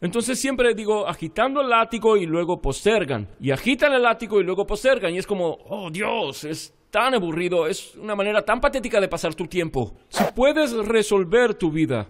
Entonces 0.00 0.38
siempre 0.38 0.74
digo, 0.74 1.06
agitando 1.06 1.60
el 1.60 1.68
látigo 1.68 2.16
y 2.16 2.24
luego 2.24 2.60
postergan. 2.60 3.28
Y 3.38 3.50
agitan 3.50 3.92
el 3.92 4.02
látigo 4.02 4.40
y 4.40 4.44
luego 4.44 4.66
postergan. 4.66 5.14
Y 5.14 5.18
es 5.18 5.26
como, 5.26 5.58
oh 5.68 5.90
Dios, 5.90 6.44
es 6.44 6.74
tan 6.90 7.14
aburrido, 7.14 7.66
es 7.66 7.94
una 7.96 8.14
manera 8.14 8.42
tan 8.42 8.60
patética 8.60 9.00
de 9.00 9.08
pasar 9.08 9.34
tu 9.34 9.46
tiempo. 9.46 9.94
Si 10.08 10.24
puedes 10.34 10.72
resolver 10.72 11.54
tu 11.54 11.70
vida 11.70 12.08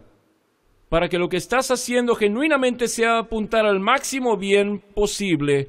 para 0.88 1.09
que 1.09 1.18
lo 1.18 1.29
que 1.29 1.37
estás 1.37 1.70
haciendo 1.70 2.14
genuinamente 2.14 2.88
sea 2.88 3.18
apuntar 3.18 3.66
al 3.66 3.81
máximo 3.81 4.37
bien 4.37 4.81
posible, 4.81 5.68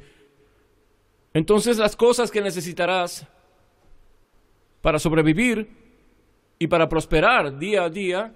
entonces 1.33 1.77
las 1.77 1.95
cosas 1.95 2.31
que 2.31 2.41
necesitarás 2.41 3.27
para 4.81 4.99
sobrevivir 4.99 5.69
y 6.57 6.67
para 6.67 6.87
prosperar 6.87 7.57
día 7.57 7.83
a 7.83 7.89
día 7.89 8.33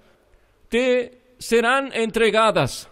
te 0.68 1.34
serán 1.38 1.92
entregadas. 1.92 2.90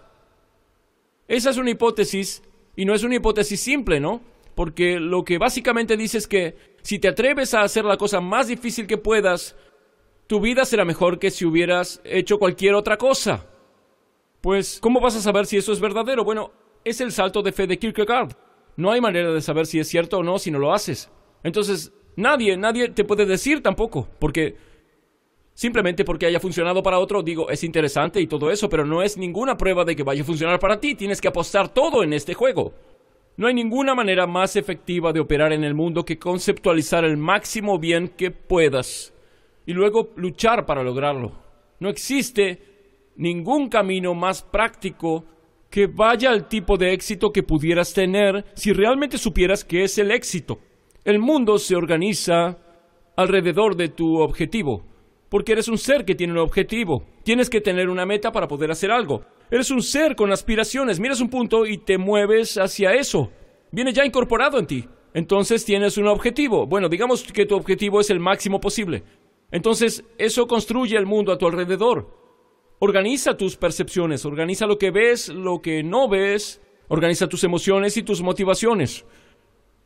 Esa 1.29 1.51
es 1.51 1.57
una 1.57 1.71
hipótesis 1.71 2.43
y 2.77 2.85
no 2.85 2.95
es 2.95 3.03
una 3.03 3.17
hipótesis 3.17 3.61
simple, 3.61 4.01
¿no? 4.01 4.21
Porque 4.55 5.01
lo 5.01 5.25
que 5.25 5.39
básicamente 5.39 5.97
dice 5.97 6.19
es 6.19 6.29
que 6.29 6.57
si 6.83 6.99
te 6.99 7.09
atreves 7.09 7.55
a 7.55 7.63
hacer 7.63 7.85
la 7.85 7.97
cosa 7.97 8.21
más 8.21 8.49
difícil 8.49 8.87
que 8.87 8.99
puedas, 8.99 9.57
tu 10.27 10.41
vida 10.41 10.65
será 10.65 10.85
mejor 10.85 11.19
que 11.19 11.31
si 11.31 11.45
hubieras 11.45 12.01
hecho 12.05 12.39
cualquier 12.39 12.75
otra 12.75 12.97
cosa. 12.97 13.47
Pues, 14.41 14.79
¿cómo 14.81 15.01
vas 15.01 15.17
a 15.17 15.21
saber 15.21 15.47
si 15.47 15.57
eso 15.57 15.73
es 15.73 15.81
verdadero? 15.81 16.25
Bueno, 16.25 16.53
es 16.85 17.01
el 17.01 17.13
salto 17.13 17.43
de 17.43 17.53
fe 17.53 17.67
de 17.67 17.79
Kierkegaard. 17.79 18.37
No 18.77 18.91
hay 18.91 19.01
manera 19.01 19.33
de 19.33 19.41
saber 19.41 19.67
si 19.67 19.79
es 19.79 19.89
cierto 19.89 20.19
o 20.19 20.23
no 20.23 20.39
si 20.39 20.51
no 20.51 20.59
lo 20.59 20.73
haces. 20.73 21.11
Entonces, 21.43 21.93
nadie, 22.17 22.57
nadie 22.57 22.89
te 22.91 23.05
puede 23.05 23.27
decir 23.27 23.63
tampoco, 23.63 24.09
porque 24.19 24.57
simplemente 25.55 26.05
porque 26.05 26.27
haya 26.27 26.41
funcionado 26.41 26.83
para 26.83 26.99
otro, 26.99 27.23
digo, 27.23 27.49
es 27.49 27.65
interesante 27.65 28.21
y 28.21 28.27
todo 28.27 28.51
eso, 28.51 28.69
pero 28.69 28.85
no 28.85 29.03
es 29.03 29.17
ninguna 29.17 29.57
prueba 29.57 29.85
de 29.85 29.97
que 29.97 30.03
vaya 30.03 30.23
a 30.23 30.27
funcionar 30.27 30.59
para 30.59 30.81
ti. 30.81 30.95
Tienes 30.95 31.21
que 31.21 31.29
apostar 31.29 31.73
todo 31.73 32.03
en 32.03 32.13
este 32.13 32.35
juego. 32.35 32.75
No 33.37 33.49
hay 33.49 33.55
ninguna 33.55 33.95
manera 33.95 34.27
más 34.27 34.55
efectiva 34.55 35.13
de 35.13 35.21
operar 35.21 35.53
en 35.53 35.65
el 35.65 35.75
mundo 35.75 36.05
que 36.05 36.19
conceptualizar 36.19 37.05
el 37.05 37.17
máximo 37.17 37.79
bien 37.79 38.09
que 38.09 38.31
puedas 38.31 39.13
y 39.67 39.73
luego 39.73 40.11
luchar 40.17 40.67
para 40.67 40.83
lograrlo. 40.83 41.33
No 41.81 41.89
existe 41.89 42.61
ningún 43.17 43.69
camino 43.69 44.15
más 44.15 44.43
práctico 44.43 45.25
que 45.71 45.89
vaya 45.89 46.31
al 46.31 46.47
tipo 46.47 46.77
de 46.77 46.93
éxito 46.93 47.33
que 47.33 47.43
pudieras 47.43 47.93
tener 47.93 48.45
si 48.55 48.73
realmente 48.73 49.19
supieras 49.19 49.65
qué 49.65 49.83
es 49.83 49.99
el 49.99 50.13
éxito. 50.13 50.61
El 51.05 51.19
mundo 51.19 51.59
se 51.59 51.75
organiza 51.75 52.59
alrededor 53.17 53.77
de 53.77 53.89
tu 53.89 54.21
objetivo, 54.21 54.85
porque 55.35 55.51
eres 55.51 55.67
un 55.67 55.79
ser 55.79 56.05
que 56.05 56.15
tiene 56.15 56.33
un 56.33 56.39
objetivo. 56.39 57.03
Tienes 57.25 57.51
que 57.51 57.61
tener 57.61 57.89
una 57.89 58.07
meta 58.07 58.31
para 58.31 58.47
poder 58.47 58.71
hacer 58.71 58.93
algo. 58.93 59.25
Eres 59.51 59.73
un 59.73 59.83
ser 59.83 60.15
con 60.15 60.31
aspiraciones, 60.31 61.01
miras 61.01 61.21
un 61.21 61.29
punto 61.29 61.67
y 61.67 61.79
te 61.79 61.99
mueves 61.99 62.57
hacia 62.57 62.95
eso. 62.95 63.33
Viene 63.73 63.93
ya 63.93 64.07
incorporado 64.07 64.61
en 64.61 64.69
ti. 64.69 64.85
Entonces 65.13 65.65
tienes 65.65 65.99
un 65.99 66.07
objetivo. 66.07 66.69
Bueno, 66.69 66.89
digamos 66.89 67.25
que 67.25 67.47
tu 67.47 67.57
objetivo 67.57 67.99
es 67.99 68.11
el 68.11 68.21
máximo 68.21 68.61
posible. 68.61 69.03
Entonces 69.51 70.05
eso 70.19 70.47
construye 70.47 70.97
el 70.97 71.05
mundo 71.05 71.33
a 71.33 71.37
tu 71.37 71.49
alrededor. 71.49 72.17
Organiza 72.79 73.37
tus 73.37 73.57
percepciones, 73.57 74.25
organiza 74.25 74.69
lo 74.69 74.79
que 74.79 74.93
ves, 74.93 75.31
lo 75.31 75.61
que 75.61 75.83
no 75.83 76.09
ves, 76.09 76.61
organiza 76.87 77.27
tus 77.29 77.43
emociones 77.43 77.97
y 77.97 78.05
tus 78.05 78.23
motivaciones. 78.23 79.05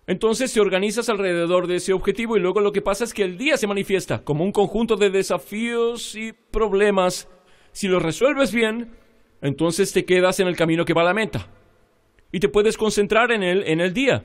Entonces 0.09 0.55
te 0.55 0.61
organizas 0.61 1.11
alrededor 1.11 1.67
de 1.67 1.77
ese 1.77 1.93
objetivo 1.93 2.35
y 2.35 2.41
luego 2.41 2.61
lo 2.61 2.73
que 2.73 2.81
pasa 2.81 3.05
es 3.05 3.13
que 3.13 3.25
el 3.25 3.37
día 3.37 3.59
se 3.59 3.67
manifiesta 3.67 4.25
como 4.25 4.43
un 4.43 4.53
conjunto 4.53 4.97
de 4.97 5.11
desafíos 5.11 6.15
y 6.15 6.33
problemas. 6.33 7.29
Si 7.73 7.89
los 7.89 8.03
resuelves 8.03 8.51
bien, 8.51 8.97
entonces 9.43 9.93
te 9.93 10.07
quedas 10.07 10.41
en 10.41 10.49
el 10.49 10.57
camino 10.57 10.87
que 10.87 10.95
va 10.95 11.03
a 11.03 11.05
la 11.05 11.13
meta. 11.13 11.49
Y 12.33 12.41
te 12.41 12.49
puedes 12.49 12.79
concentrar 12.79 13.33
en 13.33 13.43
él 13.43 13.63
en 13.67 13.83
el 13.83 13.93
día. 13.93 14.25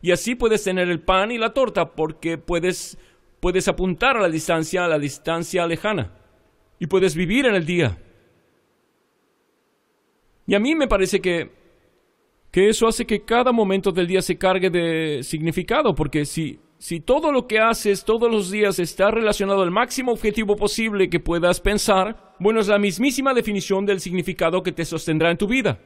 Y 0.00 0.12
así 0.12 0.34
puedes 0.34 0.64
tener 0.64 0.88
el 0.88 1.00
pan 1.00 1.30
y 1.30 1.36
la 1.36 1.52
torta 1.52 1.92
porque 1.92 2.38
puedes, 2.38 2.96
puedes 3.38 3.68
apuntar 3.68 4.16
a 4.16 4.22
la 4.22 4.30
distancia, 4.30 4.86
a 4.86 4.88
la 4.88 4.98
distancia 4.98 5.66
lejana 5.66 6.10
y 6.78 6.86
puedes 6.86 7.14
vivir 7.14 7.44
en 7.44 7.54
el 7.54 7.66
día. 7.66 7.98
Y 10.46 10.54
a 10.54 10.58
mí 10.58 10.74
me 10.74 10.88
parece 10.88 11.20
que, 11.20 11.50
que 12.50 12.68
eso 12.68 12.86
hace 12.86 13.06
que 13.06 13.24
cada 13.24 13.52
momento 13.52 13.92
del 13.92 14.06
día 14.06 14.22
se 14.22 14.38
cargue 14.38 14.70
de 14.70 15.22
significado, 15.22 15.94
porque 15.94 16.24
si, 16.24 16.60
si 16.78 17.00
todo 17.00 17.30
lo 17.30 17.46
que 17.46 17.58
haces 17.58 18.04
todos 18.04 18.30
los 18.30 18.50
días 18.50 18.78
está 18.78 19.10
relacionado 19.10 19.62
al 19.62 19.70
máximo 19.70 20.12
objetivo 20.12 20.56
posible 20.56 21.10
que 21.10 21.20
puedas 21.20 21.60
pensar, 21.60 22.34
bueno, 22.38 22.60
es 22.60 22.68
la 22.68 22.78
mismísima 22.78 23.34
definición 23.34 23.84
del 23.84 24.00
significado 24.00 24.62
que 24.62 24.72
te 24.72 24.84
sostendrá 24.84 25.30
en 25.30 25.36
tu 25.36 25.46
vida. 25.46 25.76